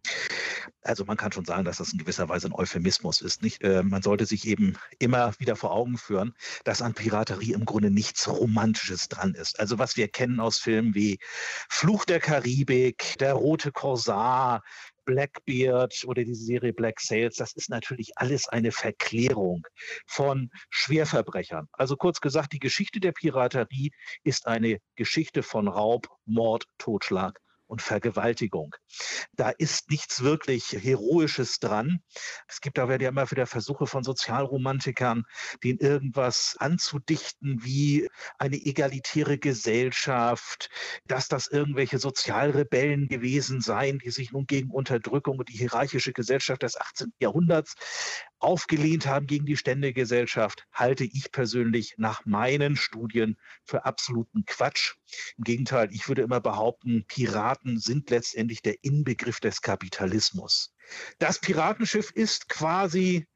Also 0.83 1.05
man 1.05 1.17
kann 1.17 1.33
schon 1.33 1.45
sagen, 1.45 1.65
dass 1.65 1.79
das 1.79 1.93
in 1.93 1.99
gewisser 1.99 2.29
Weise 2.29 2.49
ein 2.49 2.55
Euphemismus 2.55 3.21
ist. 3.21 3.43
Nicht? 3.43 3.63
Äh, 3.63 3.83
man 3.83 4.03
sollte 4.03 4.25
sich 4.27 4.47
eben 4.47 4.77
immer 4.99 5.35
wieder 5.39 5.57
vor 5.57 5.73
Augen 5.73 5.99
führen, 5.99 6.35
dass 6.65 6.81
an 6.81 6.95
Piraterie 6.95 7.53
im 7.53 7.65
Grunde 7.65 7.91
nichts 7.91 8.29
Romantisches 8.29 9.09
dran 9.09 9.35
ist. 9.35 9.61
Also 9.61 9.79
was 9.79 9.97
wir 9.97 10.09
kennen 10.09 10.41
aus 10.41 10.59
Filmen 10.59 10.95
wie 10.95 11.19
Fluch 11.69 12.05
der 12.05 12.21
Karibik, 12.21 13.17
Der 13.19 13.35
rote 13.35 13.73
Korsar, 13.73 14.63
Blackbeard 15.05 16.05
oder 16.07 16.25
diese 16.25 16.45
Serie 16.45 16.73
Black 16.73 17.01
Sails, 17.01 17.37
das 17.37 17.53
ist 17.53 17.71
natürlich 17.71 18.13
alles 18.17 18.49
eine 18.49 18.73
Verklärung 18.73 19.67
von 20.07 20.51
Schwerverbrechern. 20.71 21.69
Also 21.73 21.97
kurz 21.97 22.21
gesagt, 22.21 22.53
die 22.53 22.59
Geschichte 22.59 23.01
der 23.01 23.13
Piraterie 23.13 23.91
ist 24.25 24.47
eine 24.47 24.79
Geschichte 24.97 25.43
von 25.43 25.69
Raub, 25.69 26.09
Mord, 26.25 26.65
Totschlag 26.79 27.41
und 27.71 27.83
Vergewaltigung. 27.83 28.75
Da 29.33 29.51
ist 29.51 29.91
nichts 29.91 30.23
wirklich 30.23 30.73
Heroisches 30.73 31.61
dran. 31.61 32.03
Es 32.49 32.61
gibt 32.61 32.79
aber 32.79 33.01
ja 33.01 33.09
immer 33.09 33.31
wieder 33.31 33.47
Versuche 33.47 33.87
von 33.87 34.03
Sozialromantikern, 34.03 35.25
denen 35.63 35.79
irgendwas 35.79 36.57
anzudichten 36.59 37.65
wie 37.65 38.09
eine 38.39 38.57
egalitäre 38.57 39.39
Gesellschaft, 39.39 40.69
dass 41.07 41.29
das 41.29 41.47
irgendwelche 41.47 41.99
Sozialrebellen 41.99 43.09
gewesen 43.09 43.61
seien, 43.61 43.99
die 43.99 44.11
sich 44.11 44.33
nun 44.33 44.47
gegen 44.47 44.71
Unterdrückung 44.71 45.39
und 45.39 45.49
die 45.49 45.57
hierarchische 45.57 46.13
Gesellschaft 46.13 46.63
des 46.63 46.77
18. 46.77 47.13
Jahrhunderts 47.21 47.75
aufgelehnt 48.41 49.07
haben 49.07 49.27
gegen 49.27 49.47
die 49.47 49.57
Ständegesellschaft, 49.57 50.67
halte 50.73 51.05
ich 51.05 51.31
persönlich 51.31 51.95
nach 51.97 52.25
meinen 52.25 52.77
Studien 52.77 53.37
für 53.65 53.85
absoluten 53.85 54.45
Quatsch. 54.47 54.97
Im 55.39 55.45
Gegenteil, 55.45 55.89
ich 55.93 56.09
würde 56.09 56.23
immer 56.23 56.41
behaupten, 56.41 57.05
Piraten 57.07 57.79
sind 57.79 58.11
letztendlich 58.11 58.63
der 58.63 58.83
Inbegriff 58.83 59.41
des 59.41 59.63
Kapitalismus. 59.63 60.75
Das 61.19 61.39
Piratenschiff 61.39 62.11
ist 62.11 62.49
quasi 62.49 63.27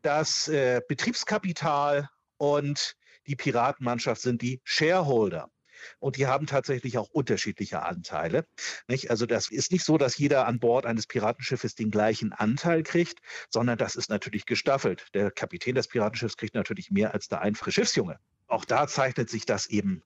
das 0.00 0.48
äh, 0.48 0.80
Betriebskapital 0.88 2.08
und 2.38 2.96
die 3.26 3.36
Piratenmannschaft 3.36 4.22
sind 4.22 4.42
die 4.42 4.60
Shareholder 4.64 5.51
und 5.98 6.16
die 6.16 6.26
haben 6.26 6.46
tatsächlich 6.46 6.98
auch 6.98 7.08
unterschiedliche 7.10 7.82
Anteile. 7.82 8.46
Nicht? 8.88 9.10
Also 9.10 9.26
das 9.26 9.50
ist 9.50 9.72
nicht 9.72 9.84
so, 9.84 9.98
dass 9.98 10.18
jeder 10.18 10.46
an 10.46 10.60
Bord 10.60 10.86
eines 10.86 11.06
Piratenschiffes 11.06 11.74
den 11.74 11.90
gleichen 11.90 12.32
Anteil 12.32 12.82
kriegt, 12.82 13.18
sondern 13.50 13.78
das 13.78 13.96
ist 13.96 14.10
natürlich 14.10 14.46
gestaffelt. 14.46 15.06
Der 15.14 15.30
Kapitän 15.30 15.74
des 15.74 15.88
Piratenschiffs 15.88 16.36
kriegt 16.36 16.54
natürlich 16.54 16.90
mehr 16.90 17.14
als 17.14 17.28
der 17.28 17.40
einfache 17.40 17.72
Schiffsjunge. 17.72 18.18
Auch 18.48 18.64
da 18.64 18.86
zeichnet 18.86 19.30
sich 19.30 19.46
das 19.46 19.66
eben 19.66 20.02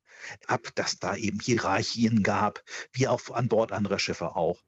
ab, 0.46 0.68
dass 0.76 0.98
da 0.98 1.16
eben 1.16 1.40
Hierarchien 1.40 2.22
gab, 2.22 2.62
wie 2.92 3.08
auch 3.08 3.20
an 3.30 3.48
Bord 3.48 3.72
anderer 3.72 3.98
Schiffe 3.98 4.36
auch. 4.36 4.62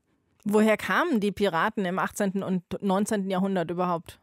Woher 0.44 0.76
kamen 0.76 1.20
die 1.20 1.32
Piraten 1.32 1.84
im 1.84 1.98
18. 1.98 2.42
und 2.42 2.64
19. 2.82 3.30
Jahrhundert 3.30 3.70
überhaupt? 3.70 4.18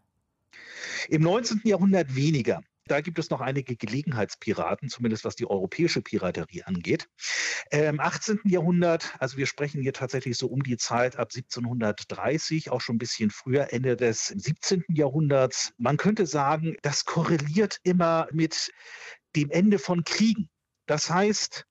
Im 1.07 1.21
19. 1.21 1.61
Jahrhundert 1.63 2.15
weniger. 2.15 2.61
Da 2.87 3.01
gibt 3.01 3.17
es 3.17 3.31
noch 3.31 3.41
einige 3.41 3.75
Gelegenheitspiraten, 3.75 4.89
zumindest 4.89 5.25
was 5.25 5.35
die 5.35 5.49
europäische 5.49 6.03
Piraterie 6.03 6.63
angeht. 6.63 7.09
Im 7.71 7.99
18. 7.99 8.41
Jahrhundert, 8.45 9.15
also 9.19 9.37
wir 9.37 9.47
sprechen 9.47 9.81
hier 9.81 9.93
tatsächlich 9.93 10.37
so 10.37 10.47
um 10.47 10.61
die 10.61 10.77
Zeit 10.77 11.15
ab 11.15 11.29
1730, 11.33 12.69
auch 12.69 12.81
schon 12.81 12.95
ein 12.95 12.99
bisschen 12.99 13.31
früher, 13.31 13.73
Ende 13.73 13.95
des 13.95 14.27
17. 14.27 14.83
Jahrhunderts. 14.89 15.73
Man 15.77 15.97
könnte 15.97 16.27
sagen, 16.27 16.77
das 16.83 17.05
korreliert 17.05 17.79
immer 17.81 18.27
mit 18.31 18.71
dem 19.35 19.49
Ende 19.49 19.79
von 19.79 20.03
Kriegen. 20.03 20.49
Das 20.85 21.09
heißt, 21.09 21.65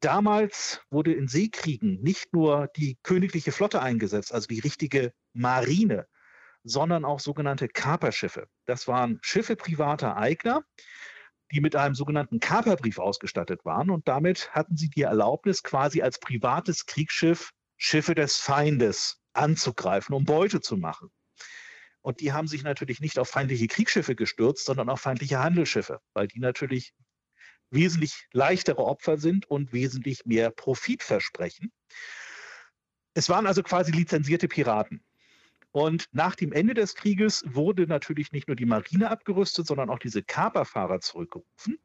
Damals 0.00 0.82
wurde 0.90 1.14
in 1.14 1.28
Seekriegen 1.28 2.02
nicht 2.02 2.34
nur 2.34 2.68
die 2.76 2.98
königliche 3.02 3.52
Flotte 3.52 3.80
eingesetzt, 3.80 4.34
also 4.34 4.46
die 4.46 4.58
richtige 4.60 5.14
Marine, 5.32 6.06
sondern 6.64 7.04
auch 7.04 7.20
sogenannte 7.20 7.68
Kaperschiffe. 7.68 8.48
Das 8.64 8.88
waren 8.88 9.18
Schiffe 9.22 9.54
privater 9.54 10.16
Eigner, 10.16 10.64
die 11.52 11.60
mit 11.60 11.76
einem 11.76 11.94
sogenannten 11.94 12.40
Kaperbrief 12.40 12.98
ausgestattet 12.98 13.64
waren 13.64 13.90
und 13.90 14.08
damit 14.08 14.50
hatten 14.52 14.76
sie 14.76 14.88
die 14.88 15.02
Erlaubnis, 15.02 15.62
quasi 15.62 16.02
als 16.02 16.18
privates 16.18 16.86
Kriegsschiff 16.86 17.50
Schiffe 17.76 18.14
des 18.14 18.36
Feindes 18.36 19.20
anzugreifen, 19.34 20.14
um 20.14 20.24
Beute 20.24 20.60
zu 20.60 20.76
machen. 20.76 21.10
Und 22.00 22.20
die 22.20 22.32
haben 22.32 22.46
sich 22.46 22.62
natürlich 22.62 23.00
nicht 23.00 23.18
auf 23.18 23.28
feindliche 23.28 23.66
Kriegsschiffe 23.66 24.14
gestürzt, 24.14 24.66
sondern 24.66 24.88
auf 24.88 25.00
feindliche 25.00 25.38
Handelsschiffe, 25.38 26.00
weil 26.12 26.28
die 26.28 26.38
natürlich 26.38 26.94
wesentlich 27.70 28.26
leichtere 28.32 28.84
Opfer 28.84 29.18
sind 29.18 29.46
und 29.50 29.72
wesentlich 29.72 30.24
mehr 30.24 30.50
Profit 30.50 31.02
versprechen. 31.02 31.72
Es 33.14 33.28
waren 33.28 33.46
also 33.46 33.62
quasi 33.62 33.92
lizenzierte 33.92 34.48
Piraten. 34.48 35.04
Und 35.74 36.06
nach 36.12 36.36
dem 36.36 36.52
Ende 36.52 36.72
des 36.72 36.94
Krieges 36.94 37.42
wurde 37.48 37.88
natürlich 37.88 38.30
nicht 38.30 38.46
nur 38.46 38.54
die 38.54 38.64
Marine 38.64 39.10
abgerüstet, 39.10 39.66
sondern 39.66 39.90
auch 39.90 39.98
diese 39.98 40.22
Kaperfahrer 40.22 41.00
zurückgerufen. 41.00 41.80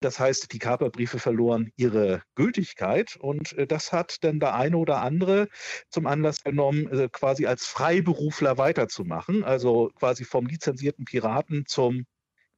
Das 0.00 0.18
heißt, 0.18 0.52
die 0.52 0.58
Kaperbriefe 0.58 1.20
verloren 1.20 1.70
ihre 1.76 2.22
Gültigkeit 2.34 3.14
und 3.14 3.52
äh, 3.52 3.68
das 3.68 3.92
hat 3.92 4.24
dann 4.24 4.40
der 4.40 4.56
eine 4.56 4.76
oder 4.76 5.02
andere 5.02 5.48
zum 5.88 6.06
Anlass 6.08 6.42
genommen, 6.42 6.88
äh, 6.88 7.08
quasi 7.12 7.46
als 7.46 7.64
Freiberufler 7.64 8.58
weiterzumachen, 8.58 9.44
also 9.44 9.92
quasi 9.94 10.24
vom 10.24 10.46
lizenzierten 10.46 11.04
Piraten 11.04 11.64
zum 11.66 12.06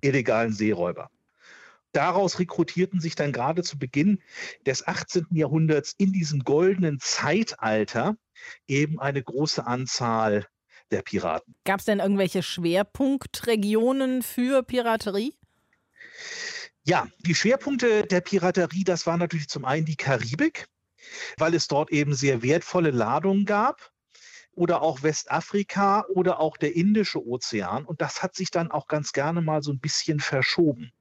illegalen 0.01 0.55
Seeräuber. 0.55 1.11
Daraus 1.93 2.39
rekrutierten 2.39 3.01
sich 3.01 3.17
dann 3.17 3.33
gerade 3.33 3.63
zu 3.63 3.79
Beginn 3.79 4.23
des 4.65 4.89
18. 4.89 5.27
Jahrhunderts 5.33 5.95
in 5.99 6.15
diesem 6.15 6.41
goldenen 6.41 7.01
Zeitalter 7.01 8.17
eben 8.67 8.99
eine 8.99 9.23
große 9.23 9.67
Anzahl 9.67 10.47
der 10.95 11.03
Piraten. 11.03 11.55
Gab 11.65 11.81
es 11.81 11.87
denn 11.87 11.99
irgendwelche 11.99 12.43
Schwerpunktregionen 12.43 14.23
für 14.23 14.63
Piraterie? 14.63 15.35
Ja, 16.85 17.09
die 17.21 17.35
Schwerpunkte 17.35 18.05
der 18.05 18.21
Piraterie, 18.21 18.85
das 18.85 19.07
war 19.07 19.17
natürlich 19.17 19.49
zum 19.49 19.65
einen 19.65 19.87
die 19.87 19.97
Karibik, 19.97 20.69
weil 21.37 21.55
es 21.55 21.67
dort 21.67 21.91
eben 21.91 22.15
sehr 22.15 22.43
wertvolle 22.43 22.91
Ladungen 22.91 23.45
gab 23.45 23.91
oder 24.53 24.83
auch 24.83 25.03
Westafrika 25.03 26.05
oder 26.15 26.39
auch 26.39 26.57
der 26.57 26.77
Indische 26.77 27.27
Ozean. 27.27 27.85
Und 27.85 28.01
das 28.01 28.23
hat 28.23 28.37
sich 28.37 28.53
dann 28.53 28.71
auch 28.71 28.87
ganz 28.87 29.13
gerne 29.13 29.43
mal 29.43 29.63
so 29.63 29.73
ein 29.73 29.81
bisschen 29.81 30.21
verschoben. 30.21 30.93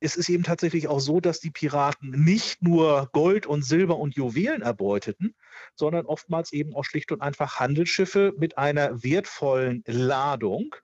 Es 0.00 0.16
ist 0.16 0.28
eben 0.28 0.42
tatsächlich 0.42 0.88
auch 0.88 0.98
so, 0.98 1.20
dass 1.20 1.38
die 1.38 1.52
Piraten 1.52 2.10
nicht 2.10 2.60
nur 2.60 3.08
Gold 3.12 3.46
und 3.46 3.64
Silber 3.64 3.98
und 3.98 4.16
Juwelen 4.16 4.60
erbeuteten, 4.60 5.36
sondern 5.76 6.06
oftmals 6.06 6.52
eben 6.52 6.74
auch 6.74 6.84
schlicht 6.84 7.12
und 7.12 7.20
einfach 7.20 7.60
Handelsschiffe 7.60 8.32
mit 8.36 8.58
einer 8.58 9.04
wertvollen 9.04 9.84
Ladung, 9.86 10.74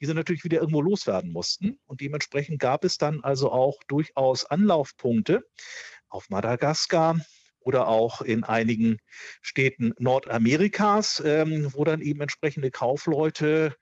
die 0.00 0.06
sie 0.06 0.14
natürlich 0.14 0.42
wieder 0.42 0.58
irgendwo 0.58 0.82
loswerden 0.82 1.30
mussten. 1.30 1.78
Und 1.86 2.00
dementsprechend 2.00 2.58
gab 2.58 2.84
es 2.84 2.98
dann 2.98 3.20
also 3.22 3.52
auch 3.52 3.78
durchaus 3.86 4.44
Anlaufpunkte 4.44 5.44
auf 6.08 6.28
Madagaskar, 6.28 7.20
oder 7.64 7.88
auch 7.88 8.20
in 8.20 8.44
einigen 8.44 8.98
Städten 9.40 9.92
Nordamerikas, 9.98 11.22
ähm, 11.24 11.68
wo 11.72 11.84
dann 11.84 12.00
eben 12.00 12.20
entsprechende 12.20 12.70
Kaufleute 12.70 13.74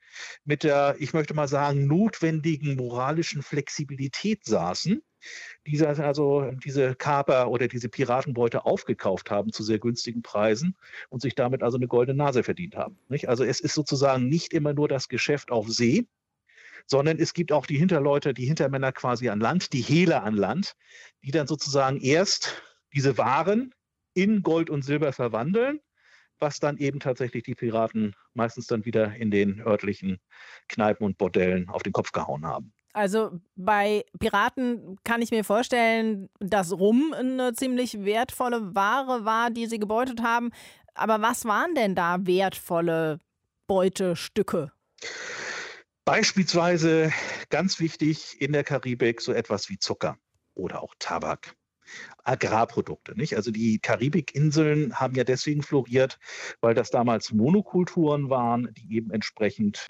mit 0.45 0.65
der, 0.65 0.97
ich 0.99 1.13
möchte 1.13 1.35
mal 1.35 1.49
sagen, 1.49 1.87
notwendigen 1.87 2.77
moralischen 2.77 3.43
Flexibilität 3.43 4.45
saßen, 4.45 5.03
die 5.67 5.85
also 5.85 6.51
diese 6.65 6.95
Kaper 6.95 7.51
oder 7.51 7.69
diese 7.69 7.89
Piratenbeute 7.89 8.65
aufgekauft 8.65 9.31
haben 9.31 9.53
zu 9.53 9.63
sehr 9.63 9.79
günstigen 9.79 10.23
Preisen 10.23 10.77
und 11.09 11.21
sich 11.21 11.35
damit 11.35 11.63
also 11.63 11.77
eine 11.77 11.89
goldene 11.89 12.17
Nase 12.17 12.43
verdient 12.43 12.77
haben. 12.77 12.99
Nicht? 13.09 13.29
Also 13.29 13.45
es 13.45 13.61
ist 13.61 13.75
sozusagen 13.75 14.29
nicht 14.29 14.53
immer 14.53 14.73
nur 14.73 14.89
das 14.89 15.09
Geschäft 15.09 15.51
auf 15.51 15.69
See, 15.69 16.07
sondern 16.87 17.19
es 17.19 17.35
gibt 17.35 17.53
auch 17.53 17.67
die 17.67 17.79
Hinterleute, 17.79 18.35
die 18.35 18.47
Hintermänner 18.47 18.93
quasi 18.93 19.29
an 19.29 19.41
Land, 19.41 19.73
die 19.73 19.83
Hehler 19.83 20.23
an 20.25 20.35
Land, 20.35 20.75
die 21.23 21.31
dann 21.31 21.47
sozusagen 21.47 22.01
erst 22.01 22.63
diese 22.95 23.19
Waren 23.19 23.75
in 24.15 24.43
Gold 24.43 24.71
und 24.71 24.83
Silber 24.85 25.13
verwandeln 25.13 25.81
was 26.41 26.59
dann 26.59 26.79
eben 26.79 27.01
tatsächlich 27.01 27.43
die 27.43 27.55
Piraten 27.55 28.15
meistens 28.35 28.67
dann 28.67 28.85
wieder 28.85 29.15
in 29.15 29.31
den 29.31 29.61
örtlichen 29.61 30.19
Kneipen 30.69 31.05
und 31.05 31.19
Bordellen 31.19 31.69
auf 31.69 31.83
den 31.83 31.93
Kopf 31.93 32.13
gehauen 32.13 32.47
haben. 32.47 32.73
Also 32.93 33.41
bei 33.55 34.05
Piraten 34.19 34.97
kann 35.05 35.23
ich 35.23 35.31
mir 35.31 35.45
vorstellen, 35.45 36.29
dass 36.41 36.73
Rum 36.73 37.15
eine 37.17 37.53
ziemlich 37.53 38.05
wertvolle 38.05 38.75
Ware 38.75 39.25
war, 39.25 39.51
die 39.51 39.67
sie 39.67 39.79
gebeutet 39.79 40.23
haben. 40.23 40.51
Aber 40.95 41.23
was 41.23 41.45
waren 41.45 41.75
denn 41.75 41.95
da 41.95 42.27
wertvolle 42.27 43.21
Beutestücke? 43.69 44.73
Beispielsweise 46.05 47.13
ganz 47.49 47.79
wichtig 47.79 48.41
in 48.41 48.53
der 48.53 48.65
Karibik 48.65 49.21
so 49.21 49.33
etwas 49.33 49.69
wie 49.69 49.79
Zucker 49.79 50.17
oder 50.55 50.83
auch 50.83 50.95
Tabak. 50.99 51.55
Agrarprodukte. 52.25 53.17
Nicht? 53.17 53.37
Also 53.37 53.51
die 53.51 53.79
Karibikinseln 53.79 54.99
haben 54.99 55.15
ja 55.15 55.25
deswegen 55.25 55.63
floriert, 55.63 56.19
weil 56.61 56.75
das 56.75 56.91
damals 56.91 57.33
Monokulturen 57.33 58.31
waren, 58.31 58.73
die 58.75 58.97
eben 58.97 59.11
entsprechend 59.11 59.89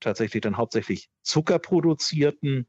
tatsächlich 0.00 0.42
dann 0.42 0.56
hauptsächlich 0.56 1.10
Zucker 1.22 1.58
produzierten. 1.58 2.66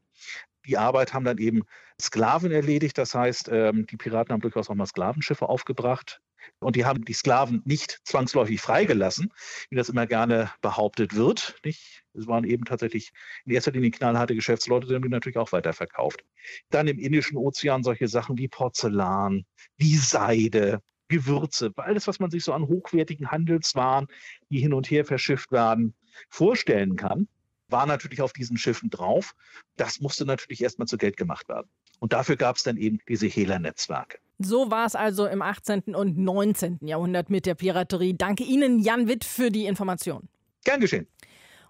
Die 0.66 0.78
Arbeit 0.78 1.12
haben 1.12 1.24
dann 1.24 1.38
eben 1.38 1.62
Sklaven 2.00 2.52
erledigt. 2.52 2.98
Das 2.98 3.14
heißt, 3.14 3.48
ähm, 3.52 3.86
die 3.86 3.96
Piraten 3.96 4.32
haben 4.32 4.40
durchaus 4.40 4.70
auch 4.70 4.74
mal 4.74 4.86
Sklavenschiffe 4.86 5.48
aufgebracht. 5.48 6.20
Und 6.58 6.76
die 6.76 6.84
haben 6.84 7.04
die 7.04 7.12
Sklaven 7.12 7.62
nicht 7.64 8.00
zwangsläufig 8.04 8.60
freigelassen, 8.60 9.32
wie 9.70 9.76
das 9.76 9.88
immer 9.88 10.06
gerne 10.06 10.50
behauptet 10.60 11.14
wird. 11.14 11.56
Nicht? 11.64 12.01
Es 12.14 12.26
waren 12.26 12.44
eben 12.44 12.64
tatsächlich 12.64 13.12
in 13.44 13.52
erster 13.52 13.72
Linie 13.72 13.90
knallharte 13.90 14.34
Geschäftsleute, 14.34 14.86
die 14.86 14.94
haben 14.94 15.02
die 15.02 15.08
natürlich 15.08 15.38
auch 15.38 15.52
weiterverkauft. 15.52 16.24
Dann 16.70 16.88
im 16.88 16.98
Indischen 16.98 17.36
Ozean 17.36 17.82
solche 17.82 18.08
Sachen 18.08 18.38
wie 18.38 18.48
Porzellan, 18.48 19.44
wie 19.76 19.96
Seide, 19.96 20.80
Gewürze, 21.08 21.72
alles, 21.76 22.06
was 22.06 22.20
man 22.20 22.30
sich 22.30 22.42
so 22.42 22.52
an 22.52 22.66
hochwertigen 22.66 23.30
Handelswaren, 23.30 24.06
die 24.50 24.60
hin 24.60 24.72
und 24.72 24.90
her 24.90 25.04
verschifft 25.04 25.52
werden, 25.52 25.94
vorstellen 26.30 26.96
kann, 26.96 27.28
war 27.68 27.86
natürlich 27.86 28.22
auf 28.22 28.32
diesen 28.32 28.56
Schiffen 28.56 28.90
drauf. 28.90 29.34
Das 29.76 30.00
musste 30.00 30.24
natürlich 30.24 30.62
erstmal 30.62 30.88
zu 30.88 30.96
Geld 30.96 31.16
gemacht 31.16 31.48
werden. 31.48 31.68
Und 31.98 32.12
dafür 32.12 32.36
gab 32.36 32.56
es 32.56 32.62
dann 32.62 32.76
eben 32.76 32.98
diese 33.08 33.26
Hehler-Netzwerke. 33.26 34.18
So 34.38 34.70
war 34.70 34.86
es 34.86 34.94
also 34.94 35.26
im 35.26 35.40
18. 35.40 35.94
und 35.94 36.18
19. 36.18 36.78
Jahrhundert 36.82 37.30
mit 37.30 37.46
der 37.46 37.54
Piraterie. 37.54 38.14
Danke 38.14 38.44
Ihnen, 38.44 38.80
Jan 38.80 39.06
Witt, 39.06 39.24
für 39.24 39.50
die 39.50 39.66
Information. 39.66 40.28
Gern 40.64 40.80
geschehen. 40.80 41.06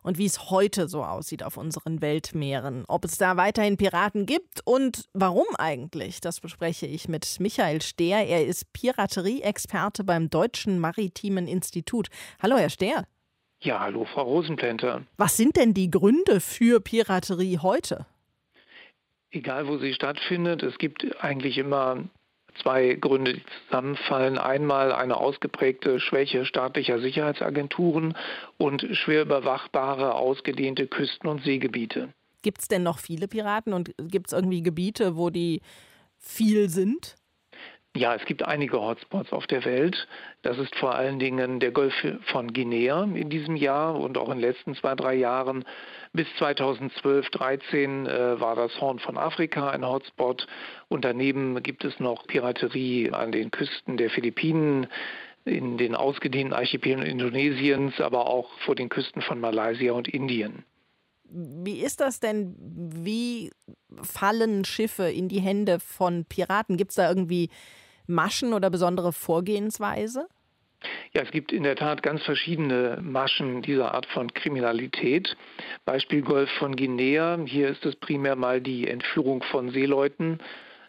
Und 0.03 0.19
wie 0.19 0.27
es 0.27 0.51
heute 0.51 0.89
so 0.89 1.05
aussieht 1.05 1.43
auf 1.43 1.57
unseren 1.57 2.03
Weltmeeren. 2.03 2.85
Ob 2.89 3.05
es 3.05 3.19
da 3.19 3.37
weiterhin 3.37 3.77
Piraten 3.77 4.27
gibt 4.27 4.61
und 4.65 5.09
warum 5.13 5.47
eigentlich, 5.59 6.21
das 6.21 6.41
bespreche 6.41 6.87
ich 6.87 7.09
mit 7.09 7.39
Michael 7.39 7.83
Stehr. 7.83 8.27
Er 8.27 8.47
ist 8.47 8.73
Piraterie-Experte 8.73 10.05
beim 10.05 10.29
Deutschen 10.29 10.79
Maritimen 10.79 11.47
Institut. 11.47 12.09
Hallo, 12.43 12.57
Herr 12.57 12.71
Stehr. 12.71 13.05
Ja, 13.61 13.79
hallo, 13.79 14.05
Frau 14.05 14.23
Rosenplänter. 14.23 15.03
Was 15.17 15.37
sind 15.37 15.57
denn 15.57 15.73
die 15.73 15.89
Gründe 15.89 16.41
für 16.41 16.81
Piraterie 16.81 17.59
heute? 17.59 18.07
Egal, 19.31 19.69
wo 19.69 19.79
sie 19.79 19.95
stattfindet, 19.95 20.65
es 20.65 20.77
gibt 20.79 21.07
eigentlich 21.23 21.59
immer 21.59 22.05
zwei 22.61 22.95
Gründe, 22.95 23.35
die 23.35 23.43
zusammenfallen. 23.67 24.39
Einmal 24.39 24.93
eine 24.93 25.17
ausgeprägte 25.17 26.01
Schwäche 26.01 26.45
staatlicher 26.45 27.01
Sicherheitsagenturen 27.01 28.15
und 28.59 28.87
schwer 28.93 29.23
überwachbare, 29.23 30.15
ausgedehnte 30.15 30.87
Küsten- 30.87 31.29
und 31.29 31.43
Seegebiete. 31.45 32.13
Gibt 32.43 32.61
es 32.61 32.69
denn 32.69 32.83
noch 32.83 32.99
viele 32.99 33.29
Piraten 33.29 33.73
und 33.73 33.95
gibt 33.99 34.27
es 34.27 34.33
irgendwie 34.33 34.63
Gebiete, 34.63 35.17
wo 35.17 35.31
die 35.31 35.61
viel 36.19 36.69
sind? 36.69 37.17
Ja, 37.95 38.15
es 38.15 38.25
gibt 38.25 38.43
einige 38.43 38.81
Hotspots 38.81 39.33
auf 39.33 39.47
der 39.47 39.67
Welt. 39.67 40.09
Das 40.41 40.57
ist 40.57 40.75
vor 40.77 40.95
allen 40.95 41.19
Dingen 41.19 41.61
der 41.61 41.73
Golf 41.73 41.93
von 42.33 42.51
Guinea 42.55 43.03
in 43.03 43.29
diesem 43.29 43.55
Jahr 43.55 44.01
und 44.01 44.17
auch 44.17 44.31
in 44.31 44.39
den 44.39 44.49
letzten 44.49 44.75
zwei, 44.77 44.95
drei 44.95 45.15
Jahren. 45.15 45.67
Bis 46.15 46.27
2012, 46.39 47.31
2013 47.31 48.07
äh, 48.07 48.41
war 48.41 48.57
das 48.57 48.81
Horn 48.81 48.99
von 48.99 49.19
Afrika 49.19 49.71
ein 49.71 49.87
Hotspot. 49.87 50.47
Und 50.89 51.05
daneben 51.05 51.63
gibt 51.63 51.85
es 51.85 52.01
noch 52.01 52.27
Piraterie 52.27 53.11
an 53.11 53.31
den 53.31 53.51
Küsten 53.51 53.99
der 53.99 54.09
Philippinen, 54.09 54.87
in 55.45 55.77
den 55.77 55.95
ausgedehnten 55.95 56.55
Archipelen 56.55 57.03
Indonesiens, 57.03 58.01
aber 58.01 58.27
auch 58.27 58.49
vor 58.61 58.75
den 58.75 58.89
Küsten 58.89 59.21
von 59.21 59.39
Malaysia 59.39 59.93
und 59.93 60.09
Indien. 60.09 60.65
Wie 61.25 61.81
ist 61.81 62.01
das 62.01 62.21
denn? 62.21 62.55
Wie 62.59 63.51
fallen 64.03 64.65
Schiffe 64.65 65.11
in 65.11 65.29
die 65.29 65.41
Hände 65.41 65.79
von 65.81 66.25
Piraten? 66.25 66.77
Gibt 66.77 66.91
es 66.91 66.97
da 66.97 67.09
irgendwie 67.09 67.51
Maschen 68.07 68.53
oder 68.53 68.71
besondere 68.71 69.13
Vorgehensweise? 69.13 70.29
Ja, 71.15 71.23
es 71.23 71.31
gibt 71.31 71.53
in 71.53 71.63
der 71.63 71.77
Tat 71.77 72.03
ganz 72.03 72.23
verschiedene 72.23 72.99
Maschen 73.03 73.63
dieser 73.63 73.95
Art 73.95 74.07
von 74.07 74.33
Kriminalität. 74.33 75.37
Beispiel 75.85 76.23
Golf 76.23 76.51
von 76.59 76.75
Guinea. 76.75 77.39
Hier 77.45 77.69
ist 77.69 77.85
es 77.85 77.97
primär 77.97 78.35
mal 78.37 78.61
die 78.61 78.89
Entführung 78.89 79.43
von 79.45 79.71
Seeleuten, 79.71 80.41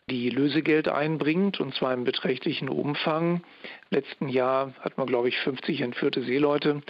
die 0.09 0.29
Lösegeld 0.29 0.87
einbringt, 0.87 1.59
und 1.59 1.75
zwar 1.75 1.93
im 1.93 2.03
beträchtlichen 2.03 2.69
Umfang. 2.69 3.43
Letzten 3.89 4.29
Jahr 4.29 4.73
hat 4.79 4.97
man, 4.97 5.07
glaube 5.07 5.29
ich, 5.29 5.37
50 5.39 5.81
entführte 5.81 6.23
Seeleute 6.23 6.81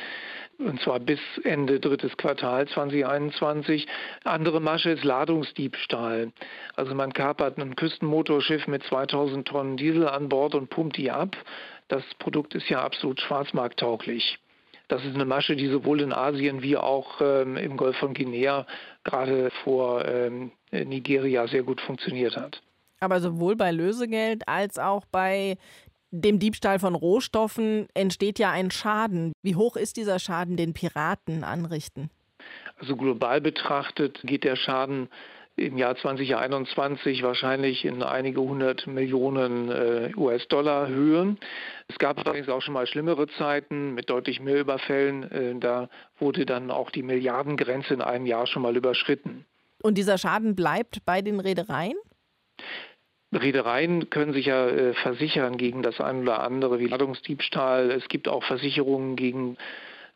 und 0.59 0.81
zwar 0.81 0.99
bis 0.99 1.19
Ende 1.43 1.79
drittes 1.79 2.15
Quartal 2.17 2.67
2021. 2.67 3.87
Andere 4.23 4.61
Masche 4.61 4.91
ist 4.91 5.03
Ladungsdiebstahl. 5.03 6.31
Also 6.75 6.95
man 6.95 7.13
kapert 7.13 7.57
ein 7.57 7.75
Küstenmotorschiff 7.75 8.67
mit 8.67 8.83
2000 8.83 9.47
Tonnen 9.47 9.77
Diesel 9.77 10.07
an 10.07 10.29
Bord 10.29 10.55
und 10.55 10.69
pumpt 10.69 10.97
die 10.97 11.11
ab. 11.11 11.35
Das 11.87 12.03
Produkt 12.19 12.55
ist 12.55 12.69
ja 12.69 12.83
absolut 12.83 13.19
schwarzmarkttauglich. 13.21 14.39
Das 14.87 15.03
ist 15.05 15.15
eine 15.15 15.25
Masche, 15.25 15.55
die 15.55 15.67
sowohl 15.67 16.01
in 16.01 16.13
Asien 16.13 16.61
wie 16.61 16.77
auch 16.77 17.21
ähm, 17.21 17.57
im 17.57 17.77
Golf 17.77 17.97
von 17.97 18.13
Guinea 18.13 18.65
gerade 19.03 19.49
vor 19.63 20.05
ähm, 20.05 20.51
Nigeria 20.71 21.47
sehr 21.47 21.63
gut 21.63 21.81
funktioniert 21.81 22.35
hat. 22.35 22.61
Aber 22.99 23.19
sowohl 23.19 23.55
bei 23.55 23.71
Lösegeld 23.71 24.47
als 24.47 24.77
auch 24.79 25.05
bei 25.11 25.57
dem 26.13 26.37
Diebstahl 26.37 26.77
von 26.77 26.93
Rohstoffen 26.93 27.87
entsteht 27.95 28.37
ja 28.37 28.51
ein 28.51 28.69
Schaden. 28.69 29.33
Wie 29.41 29.55
hoch 29.55 29.75
ist 29.75 29.97
dieser 29.97 30.19
Schaden, 30.19 30.57
den 30.57 30.73
Piraten 30.73 31.43
anrichten? 31.43 32.11
Also 32.77 32.95
global 32.95 33.41
betrachtet 33.41 34.19
geht 34.23 34.43
der 34.43 34.55
Schaden 34.55 35.09
im 35.55 35.77
Jahr 35.77 35.95
2021 35.95 37.23
wahrscheinlich 37.23 37.85
in 37.85 38.03
einige 38.03 38.41
hundert 38.41 38.85
Millionen 38.85 39.69
äh, 39.69 40.11
US-Dollar 40.15 40.87
Höhe. 40.87 41.35
Es 41.87 41.97
gab 41.97 42.19
allerdings 42.19 42.49
auch 42.49 42.61
schon 42.61 42.73
mal 42.73 42.87
schlimmere 42.87 43.27
Zeiten 43.37 43.93
mit 43.93 44.09
deutlich 44.09 44.39
mehr 44.39 44.59
Überfällen. 44.59 45.31
Äh, 45.31 45.59
da 45.59 45.89
wurde 46.19 46.45
dann 46.45 46.69
auch 46.69 46.91
die 46.91 47.03
Milliardengrenze 47.03 47.93
in 47.93 48.01
einem 48.01 48.25
Jahr 48.25 48.45
schon 48.47 48.61
mal 48.61 48.75
überschritten. 48.75 49.45
Und 49.81 49.97
dieser 49.97 50.17
Schaden 50.17 50.55
bleibt 50.55 51.05
bei 51.05 51.21
den 51.21 51.39
Reedereien? 51.39 51.97
Reedereien 53.35 54.09
können 54.09 54.33
sich 54.33 54.47
ja 54.47 54.67
äh, 54.67 54.93
versichern 54.93 55.57
gegen 55.57 55.83
das 55.83 55.99
eine 55.99 56.21
oder 56.21 56.41
andere 56.41 56.79
wie 56.79 56.87
Ladungsdiebstahl. 56.87 57.91
Es 57.91 58.07
gibt 58.07 58.27
auch 58.27 58.43
Versicherungen 58.43 59.15
gegen 59.15 59.57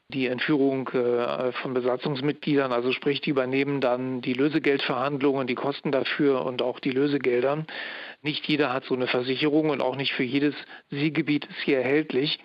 die 0.10 0.28
Entführung 0.28 0.88
äh, 0.90 1.52
von 1.52 1.74
Besatzungsmitgliedern, 1.74 2.72
also 2.72 2.94
sprich, 2.94 3.20
die 3.20 3.32
übernehmen 3.32 3.82
dann 3.82 4.22
die 4.22 4.34
Lösegeldverhandlungen, 4.34 5.48
die 5.48 5.56
Kosten 5.56 5.92
dafür 5.92 6.46
und 6.46 6.62
auch 6.62 6.80
die 6.80 6.92
Lösegelder. 6.92 7.66
Nicht 8.22 8.48
jeder 8.48 8.72
hat 8.72 8.86
so 8.86 8.96
eine 8.96 9.08
Versicherung 9.08 9.70
und 9.70 9.82
auch 9.82 9.98
nicht 9.98 10.14
für 10.14 10.24
jedes 10.24 10.56
Seegebiet 10.92 11.46
ist 11.46 11.60
hier 11.66 11.80
erhältlich. 11.80 12.40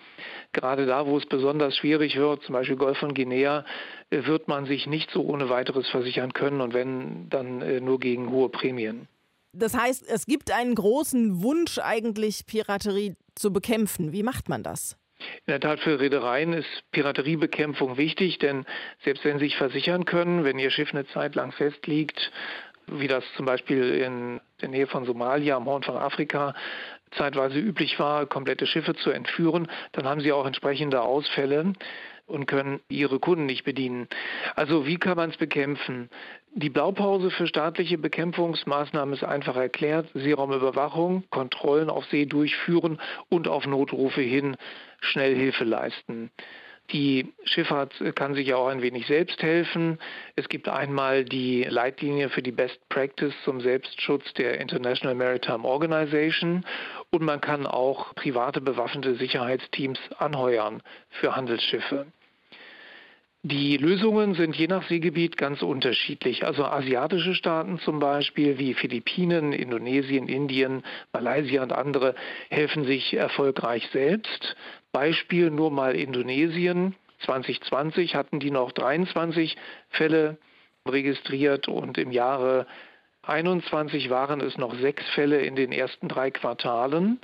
Gerade 0.51 0.85
da, 0.85 1.07
wo 1.07 1.17
es 1.17 1.25
besonders 1.25 1.77
schwierig 1.77 2.17
wird, 2.17 2.43
zum 2.43 2.53
Beispiel 2.53 2.75
Golf 2.75 2.97
von 2.97 3.13
Guinea, 3.13 3.63
äh, 4.09 4.25
wird 4.25 4.49
man 4.49 4.65
sich 4.65 4.85
nicht 4.85 5.09
so 5.11 5.21
ohne 5.23 5.49
weiteres 5.49 5.87
versichern 5.87 6.33
können 6.33 6.59
und 6.59 6.73
wenn, 6.73 7.29
dann 7.29 7.61
äh, 7.61 7.79
nur 7.79 7.99
gegen 7.99 8.29
hohe 8.29 8.49
Prämien. 8.49 9.07
Das 9.53 9.77
heißt, 9.77 10.09
es 10.09 10.25
gibt 10.25 10.51
einen 10.51 10.75
großen 10.75 11.43
Wunsch 11.43 11.77
eigentlich, 11.77 12.45
Piraterie 12.47 13.15
zu 13.35 13.53
bekämpfen. 13.53 14.11
Wie 14.11 14.23
macht 14.23 14.49
man 14.49 14.63
das? 14.63 14.97
In 15.45 15.51
der 15.51 15.59
Tat 15.59 15.79
für 15.79 15.99
Reedereien 15.99 16.53
ist 16.53 16.67
Pirateriebekämpfung 16.91 17.97
wichtig, 17.97 18.39
denn 18.39 18.65
selbst 19.03 19.23
wenn 19.23 19.39
sie 19.39 19.45
sich 19.45 19.55
versichern 19.55 20.05
können, 20.05 20.43
wenn 20.43 20.59
ihr 20.59 20.71
Schiff 20.71 20.91
eine 20.91 21.07
Zeit 21.07 21.35
lang 21.35 21.51
festliegt, 21.51 22.31
wie 22.87 23.07
das 23.07 23.23
zum 23.37 23.45
Beispiel 23.45 23.93
in 23.93 24.41
der 24.61 24.69
Nähe 24.69 24.87
von 24.87 25.05
Somalia 25.05 25.55
am 25.55 25.65
Horn 25.65 25.83
von 25.83 25.95
Afrika 25.95 26.53
zeitweise 27.11 27.59
üblich 27.59 27.99
war, 27.99 28.25
komplette 28.25 28.65
Schiffe 28.65 28.95
zu 28.95 29.11
entführen, 29.11 29.67
dann 29.91 30.05
haben 30.05 30.21
sie 30.21 30.31
auch 30.31 30.45
entsprechende 30.45 31.01
Ausfälle 31.01 31.73
und 32.25 32.45
können 32.45 32.79
ihre 32.89 33.19
Kunden 33.19 33.45
nicht 33.45 33.63
bedienen. 33.63 34.07
Also 34.55 34.85
wie 34.85 34.97
kann 34.97 35.17
man 35.17 35.29
es 35.29 35.37
bekämpfen? 35.37 36.09
Die 36.55 36.69
Blaupause 36.69 37.31
für 37.31 37.47
staatliche 37.47 37.97
Bekämpfungsmaßnahmen 37.97 39.15
ist 39.15 39.23
einfach 39.23 39.55
erklärt. 39.55 40.07
Seeraumüberwachung, 40.13 41.23
Kontrollen 41.31 41.89
auf 41.89 42.05
See 42.05 42.27
durchführen 42.27 43.01
und 43.29 43.47
auf 43.47 43.65
Notrufe 43.65 44.21
hin 44.21 44.55
schnell 45.01 45.35
Hilfe 45.35 45.63
leisten. 45.63 46.29
Die 46.91 47.33
Schifffahrt 47.45 47.93
kann 48.13 48.35
sich 48.35 48.47
ja 48.47 48.57
auch 48.57 48.67
ein 48.67 48.83
wenig 48.83 49.07
selbst 49.07 49.41
helfen. 49.41 49.97
Es 50.35 50.47
gibt 50.47 50.69
einmal 50.69 51.25
die 51.25 51.63
Leitlinie 51.63 52.29
für 52.29 52.43
die 52.43 52.51
Best 52.51 52.87
Practice 52.87 53.33
zum 53.45 53.59
Selbstschutz 53.59 54.31
der 54.35 54.61
International 54.61 55.15
Maritime 55.15 55.63
Organization 55.63 56.63
und 57.09 57.23
man 57.23 57.41
kann 57.41 57.65
auch 57.65 58.13
private 58.13 58.61
bewaffnete 58.61 59.15
Sicherheitsteams 59.15 59.99
anheuern 60.19 60.83
für 61.09 61.35
Handelsschiffe. 61.35 62.05
Die 63.45 63.75
Lösungen 63.75 64.35
sind 64.35 64.55
je 64.55 64.67
nach 64.67 64.87
Seegebiet 64.87 65.35
ganz 65.35 65.61
unterschiedlich. 65.61 66.45
Also 66.45 66.63
asiatische 66.63 67.35
Staaten 67.35 67.77
zum 67.79 67.99
Beispiel 67.99 68.57
wie 68.57 68.73
Philippinen, 68.73 69.51
Indonesien, 69.51 70.29
Indien, 70.29 70.81
Malaysia 71.11 71.61
und 71.61 71.73
andere 71.73 72.15
helfen 72.49 72.85
sich 72.85 73.13
erfolgreich 73.13 73.85
selbst. 73.91 74.55
Beispiel 74.93 75.51
nur 75.51 75.71
mal 75.71 75.93
Indonesien. 75.93 76.95
2020 77.25 78.15
hatten 78.15 78.39
die 78.39 78.49
noch 78.49 78.71
23 78.71 79.57
Fälle 79.89 80.37
registriert 80.87 81.67
und 81.67 81.97
im 81.97 82.11
Jahre 82.11 82.65
21 83.23 84.09
waren 84.09 84.39
es 84.39 84.57
noch 84.57 84.73
sechs 84.75 85.03
Fälle 85.15 85.41
in 85.41 85.57
den 85.57 85.73
ersten 85.73 86.07
drei 86.07 86.31
Quartalen 86.31 87.19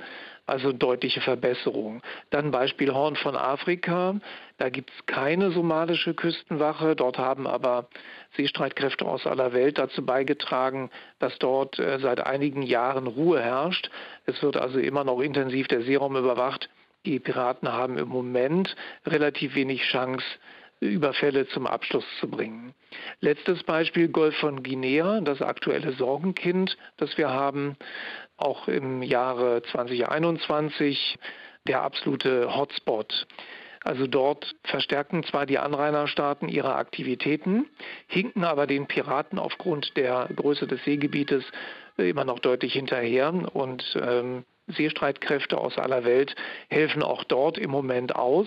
also 0.50 0.72
deutliche 0.72 1.20
Verbesserung. 1.20 2.02
Dann 2.30 2.50
Beispiel 2.50 2.92
Horn 2.92 3.16
von 3.16 3.36
Afrika. 3.36 4.16
Da 4.58 4.68
gibt 4.68 4.90
es 4.90 5.06
keine 5.06 5.52
somalische 5.52 6.12
Küstenwache. 6.12 6.96
Dort 6.96 7.18
haben 7.18 7.46
aber 7.46 7.88
Seestreitkräfte 8.36 9.06
aus 9.06 9.26
aller 9.26 9.52
Welt 9.52 9.78
dazu 9.78 10.04
beigetragen, 10.04 10.90
dass 11.18 11.38
dort 11.38 11.78
äh, 11.78 11.98
seit 12.00 12.26
einigen 12.26 12.62
Jahren 12.62 13.06
Ruhe 13.06 13.40
herrscht. 13.40 13.90
Es 14.26 14.42
wird 14.42 14.56
also 14.56 14.78
immer 14.78 15.04
noch 15.04 15.20
intensiv 15.20 15.68
der 15.68 15.82
Seeraum 15.82 16.16
überwacht. 16.16 16.68
Die 17.06 17.18
Piraten 17.18 17.72
haben 17.72 17.96
im 17.96 18.08
Moment 18.08 18.76
relativ 19.06 19.54
wenig 19.54 19.82
Chance, 19.84 20.24
Überfälle 20.80 21.46
zum 21.48 21.66
Abschluss 21.66 22.04
zu 22.20 22.28
bringen. 22.28 22.74
Letztes 23.20 23.62
Beispiel 23.64 24.08
Golf 24.08 24.36
von 24.36 24.62
Guinea, 24.62 25.20
das 25.20 25.42
aktuelle 25.42 25.92
Sorgenkind, 25.92 26.76
das 26.96 27.16
wir 27.18 27.30
haben 27.30 27.76
auch 28.36 28.68
im 28.68 29.02
Jahre 29.02 29.62
2021 29.70 31.18
der 31.66 31.82
absolute 31.82 32.56
Hotspot. 32.56 33.26
Also 33.82 34.06
dort 34.06 34.54
verstärken 34.64 35.24
zwar 35.24 35.46
die 35.46 35.58
Anrainerstaaten 35.58 36.48
ihre 36.48 36.74
Aktivitäten, 36.74 37.66
hinken 38.06 38.44
aber 38.44 38.66
den 38.66 38.86
Piraten 38.86 39.38
aufgrund 39.38 39.96
der 39.96 40.28
Größe 40.34 40.66
des 40.66 40.84
Seegebietes 40.84 41.44
immer 41.96 42.24
noch 42.24 42.38
deutlich 42.38 42.74
hinterher 42.74 43.32
und 43.54 43.84
ähm, 44.00 44.44
Seestreitkräfte 44.66 45.58
aus 45.58 45.78
aller 45.78 46.04
Welt 46.04 46.34
helfen 46.68 47.02
auch 47.02 47.24
dort 47.24 47.58
im 47.58 47.70
Moment 47.70 48.14
aus. 48.14 48.46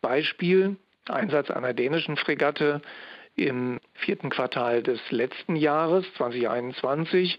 Beispiel 0.00 0.76
Einsatz 1.08 1.50
einer 1.50 1.74
dänischen 1.74 2.16
Fregatte 2.16 2.82
im 3.34 3.80
vierten 3.94 4.30
Quartal 4.30 4.82
des 4.82 5.00
letzten 5.10 5.56
Jahres 5.56 6.04
2021 6.16 7.38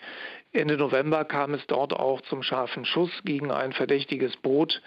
Ende 0.53 0.77
November 0.77 1.25
kam 1.25 1.55
es 1.55 1.65
dort 1.65 1.93
auch 1.93 2.21
zum 2.21 2.43
scharfen 2.43 2.85
Schuss 2.85 3.09
gegen 3.25 3.51
ein 3.51 3.73
verdächtiges 3.73 4.37
Boot. 4.37 4.81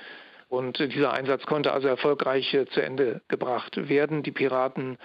Und 0.49 0.79
dieser 0.79 1.13
Einsatz 1.13 1.45
konnte 1.45 1.73
also 1.73 1.89
erfolgreich 1.89 2.55
äh, 2.55 2.67
zu 2.67 2.81
Ende 2.81 3.21
gebracht 3.27 3.89
werden. 3.89 4.23
Die 4.23 4.31
Piraten 4.31 4.97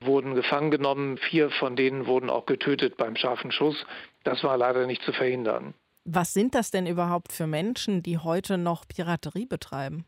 wurden 0.00 0.36
gefangen 0.36 0.70
genommen. 0.70 1.18
Vier 1.18 1.50
von 1.50 1.74
denen 1.74 2.06
wurden 2.06 2.30
auch 2.30 2.46
getötet 2.46 2.96
beim 2.96 3.16
scharfen 3.16 3.50
Schuss. 3.50 3.84
Das 4.22 4.44
war 4.44 4.56
leider 4.56 4.86
nicht 4.86 5.02
zu 5.02 5.12
verhindern. 5.12 5.74
Was 6.04 6.32
sind 6.32 6.54
das 6.54 6.70
denn 6.70 6.86
überhaupt 6.86 7.32
für 7.32 7.48
Menschen, 7.48 8.04
die 8.04 8.18
heute 8.18 8.56
noch 8.56 8.86
Piraterie 8.86 9.46
betreiben? 9.46 10.04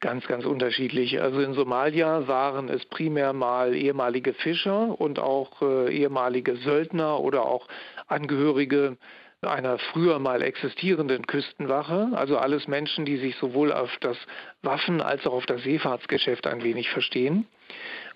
Ganz, 0.00 0.26
ganz 0.26 0.44
unterschiedlich. 0.44 1.22
Also 1.22 1.40
in 1.40 1.54
Somalia 1.54 2.28
waren 2.28 2.68
es 2.68 2.84
primär 2.84 3.32
mal 3.32 3.74
ehemalige 3.74 4.34
Fischer 4.34 5.00
und 5.00 5.18
auch 5.18 5.62
äh, 5.62 5.90
ehemalige 5.90 6.56
Söldner 6.56 7.20
oder 7.20 7.46
auch 7.46 7.66
Angehörige 8.06 8.98
einer 9.40 9.78
früher 9.78 10.18
mal 10.18 10.42
existierenden 10.42 11.26
Küstenwache, 11.26 12.10
also 12.12 12.36
alles 12.38 12.68
Menschen, 12.68 13.04
die 13.04 13.16
sich 13.16 13.36
sowohl 13.36 13.72
auf 13.72 13.90
das 14.00 14.16
Waffen- 14.62 15.00
als 15.00 15.26
auch 15.26 15.34
auf 15.34 15.46
das 15.46 15.62
Seefahrtsgeschäft 15.62 16.46
ein 16.46 16.62
wenig 16.62 16.90
verstehen. 16.90 17.46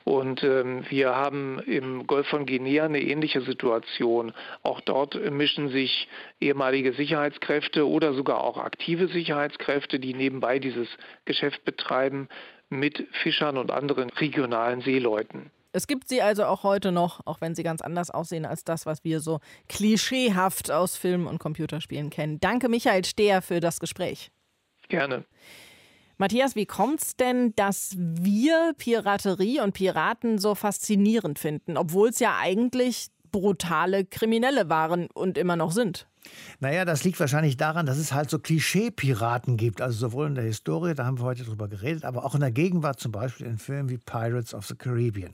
Und 0.05 0.43
ähm, 0.43 0.85
wir 0.89 1.15
haben 1.15 1.59
im 1.61 2.07
Golf 2.07 2.27
von 2.29 2.47
Guinea 2.47 2.85
eine 2.85 3.01
ähnliche 3.01 3.43
Situation. 3.43 4.33
Auch 4.63 4.81
dort 4.81 5.15
mischen 5.31 5.69
sich 5.69 6.09
ehemalige 6.41 6.93
Sicherheitskräfte 6.93 7.87
oder 7.87 8.15
sogar 8.15 8.43
auch 8.43 8.57
aktive 8.57 9.09
Sicherheitskräfte, 9.09 10.01
die 10.01 10.15
nebenbei 10.15 10.59
dieses 10.59 10.89
Geschäft 11.27 11.65
betreiben, 11.65 12.29
mit 12.71 13.07
Fischern 13.23 13.59
und 13.59 13.71
anderen 13.71 14.11
regionalen 14.11 14.81
Seeleuten. 14.81 15.51
Es 15.73 15.87
gibt 15.87 16.09
sie 16.09 16.21
also 16.21 16.45
auch 16.45 16.65
heute 16.65 16.91
noch, 16.91 17.21
auch 17.27 17.41
wenn 17.41 17.55
sie 17.55 17.63
ganz 17.63 17.81
anders 17.81 18.11
aussehen 18.11 18.45
als 18.45 18.65
das, 18.65 18.87
was 18.87 19.05
wir 19.05 19.21
so 19.21 19.39
klischeehaft 19.69 20.71
aus 20.71 20.97
Filmen 20.97 21.27
und 21.27 21.39
Computerspielen 21.39 22.11
kennen. 22.11 22.41
Danke, 22.41 22.69
Michael 22.69 23.05
Steher, 23.05 23.41
für 23.41 23.61
das 23.61 23.79
Gespräch. 23.79 24.31
Gerne. 24.89 25.25
Matthias, 26.20 26.54
wie 26.54 26.66
kommt 26.66 27.00
es 27.00 27.16
denn, 27.16 27.54
dass 27.56 27.94
wir 27.96 28.74
Piraterie 28.76 29.61
und 29.61 29.72
Piraten 29.72 30.37
so 30.37 30.54
faszinierend 30.54 31.38
finden, 31.38 31.78
obwohl 31.78 32.11
es 32.11 32.18
ja 32.18 32.37
eigentlich 32.38 33.06
brutale 33.33 34.04
Kriminelle 34.04 34.68
waren 34.68 35.09
und 35.14 35.38
immer 35.38 35.56
noch 35.56 35.72
sind? 35.72 36.06
Naja, 36.61 36.85
das 36.85 37.04
liegt 37.04 37.18
wahrscheinlich 37.18 37.56
daran, 37.56 37.87
dass 37.87 37.96
es 37.96 38.12
halt 38.12 38.28
so 38.28 38.38
Klischee-Piraten 38.38 39.56
gibt. 39.56 39.81
Also 39.81 39.98
sowohl 39.98 40.27
in 40.27 40.35
der 40.35 40.44
Historie, 40.44 40.94
da 40.94 41.06
haben 41.06 41.18
wir 41.18 41.25
heute 41.25 41.44
drüber 41.44 41.68
geredet, 41.68 42.04
aber 42.04 42.25
auch 42.25 42.35
in 42.35 42.40
der 42.40 42.50
Gegenwart, 42.50 43.00
zum 43.00 43.12
Beispiel 43.12 43.46
in 43.46 43.58
Filmen 43.58 43.88
wie 43.88 43.96
Pirates 43.96 44.52
of 44.52 44.66
the 44.66 44.75
Caribbean. 44.75 45.33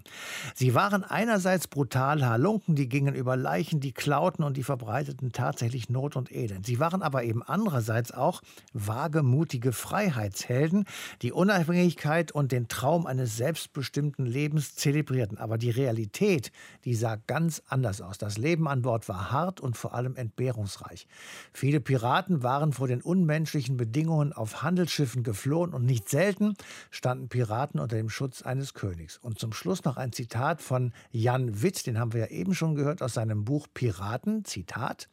Sie 0.55 0.75
waren 0.75 1.03
einerseits 1.03 1.67
brutal 1.67 2.25
Halunken, 2.25 2.77
die 2.77 2.89
gingen 2.89 3.15
über 3.15 3.37
Leichen, 3.37 3.81
die 3.81 3.93
klauten 3.93 4.45
und 4.45 4.57
die 4.57 4.63
verbreiteten 4.63 5.33
tatsächlich 5.33 5.91
Not 5.91 6.15
und 6.15 6.31
Elend. 6.31 6.65
Sie 6.65 6.79
waren 6.79 7.03
aber 7.03 7.25
eben 7.25 7.43
andererseits 7.43 8.13
auch 8.13 8.41
wagemutige 8.73 9.73
Freiheitshelden, 9.73 10.85
die 11.23 11.33
Unabhängigkeit 11.33 12.31
und 12.31 12.53
den 12.53 12.69
Traum 12.69 13.07
eines 13.07 13.37
selbstbestimmten 13.37 14.27
Lebens 14.27 14.77
zelebrierten. 14.77 15.39
Aber 15.39 15.59
die 15.59 15.71
Realität, 15.71 16.53
die 16.85 16.95
sah 16.95 17.17
ganz 17.27 17.63
anders 17.67 18.01
aus. 18.01 18.19
Das 18.19 18.39
Leben 18.39 18.69
an 18.69 18.83
Bord 18.83 19.09
war 19.09 19.33
hart 19.33 19.61
und 19.61 19.77
vor 19.77 19.95
allem 19.95 20.15
entbehrungsreich. 20.15 20.76
Frankreich. 20.77 21.07
Viele 21.53 21.81
Piraten 21.81 22.43
waren 22.43 22.73
vor 22.73 22.89
den 22.89 23.01
unmenschlichen 23.01 23.77
Bedingungen 23.77 24.33
auf 24.33 24.63
Handelsschiffen 24.63 25.23
geflohen 25.23 25.73
und 25.73 25.85
nicht 25.85 26.09
selten 26.09 26.55
standen 26.91 27.29
Piraten 27.29 27.81
unter 27.81 27.97
dem 27.97 28.11
Schutz 28.11 28.43
eines 28.43 28.75
Königs. 28.75 29.19
Und 29.19 29.39
zum 29.39 29.53
Schluss 29.53 29.85
noch 29.85 29.97
ein 29.97 30.13
Zitat 30.13 30.63
von 30.63 30.93
Jan 31.11 31.63
Witt, 31.63 31.87
den 31.87 31.99
haben 31.99 32.13
wir 32.13 32.21
ja 32.21 32.27
eben 32.27 32.55
schon 32.55 32.75
gehört 32.75 33.03
aus 33.03 33.15
seinem 33.15 33.45
Buch 33.45 33.67
Piraten. 33.73 34.45
Zitat: 34.45 35.09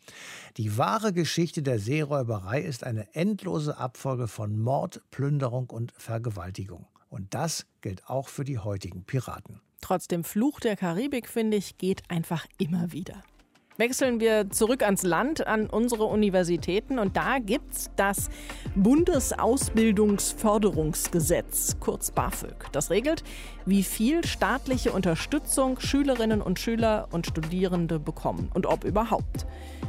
Die 0.58 0.78
wahre 0.78 1.14
Geschichte 1.14 1.64
der 1.64 1.80
Seeräuberei 1.80 2.62
ist 2.62 2.84
eine 2.84 3.14
endlose 3.16 3.78
Abfolge 3.78 4.28
von 4.28 4.60
Mord, 4.60 5.02
Plünderung 5.12 5.70
und 5.70 5.94
Vergewaltigung. 5.98 6.88
Und 7.10 7.34
das 7.34 7.68
gilt 7.82 8.10
auch 8.10 8.28
für 8.28 8.44
die 8.44 8.60
heutigen 8.60 9.04
Piraten. 9.04 9.62
Trotzdem 9.82 10.24
Fluch 10.24 10.60
der 10.60 10.76
Karibik, 10.76 11.28
finde 11.28 11.58
ich, 11.58 11.78
geht 11.78 12.04
einfach 12.10 12.48
immer 12.58 12.92
wieder. 12.92 13.22
Wechseln 13.84 14.20
wir 14.22 14.50
zurück 14.50 14.82
ans 14.82 15.04
Land, 15.04 15.46
an 15.46 15.68
unsere 15.68 16.06
Universitäten. 16.06 17.00
Und 17.00 17.18
da 17.18 17.40
gibt 17.40 17.74
es 17.74 17.92
das 17.98 18.30
Bundesausbildungsförderungsgesetz, 18.76 21.76
kurz 21.82 22.12
BAföG. 22.12 22.72
Das 22.72 22.92
regelt, 22.92 23.26
wie 23.66 23.84
viel 23.84 24.26
staatliche 24.26 24.94
Unterstützung 24.94 25.82
Schülerinnen 25.82 26.42
und 26.42 26.60
Schüler 26.60 27.10
und 27.12 27.28
Studierende 27.28 28.00
bekommen 28.00 28.50
und 28.54 28.68
ob 28.68 28.86
überhaupt. 28.86 29.46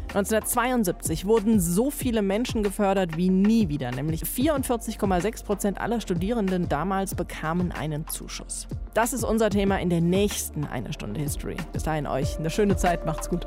1972 0.08 1.26
wurden 1.26 1.58
so 1.58 1.90
viele 1.90 2.22
Menschen 2.22 2.62
gefördert 2.62 3.16
wie 3.16 3.30
nie 3.30 3.68
wieder, 3.68 3.90
nämlich 3.90 4.22
44,6 4.22 5.44
Prozent 5.44 5.80
aller 5.80 6.00
Studierenden 6.00 6.68
damals 6.68 7.14
bekamen 7.14 7.72
einen 7.72 8.06
Zuschuss. 8.06 8.68
Das 8.94 9.12
ist 9.12 9.24
unser 9.24 9.50
Thema 9.50 9.80
in 9.80 9.90
der 9.90 10.00
nächsten 10.00 10.66
Eine 10.66 10.92
Stunde 10.92 11.20
History. 11.20 11.56
Bis 11.72 11.82
dahin 11.82 12.06
euch 12.06 12.38
eine 12.38 12.50
schöne 12.50 12.76
Zeit, 12.76 13.04
macht's 13.06 13.28
gut. 13.28 13.46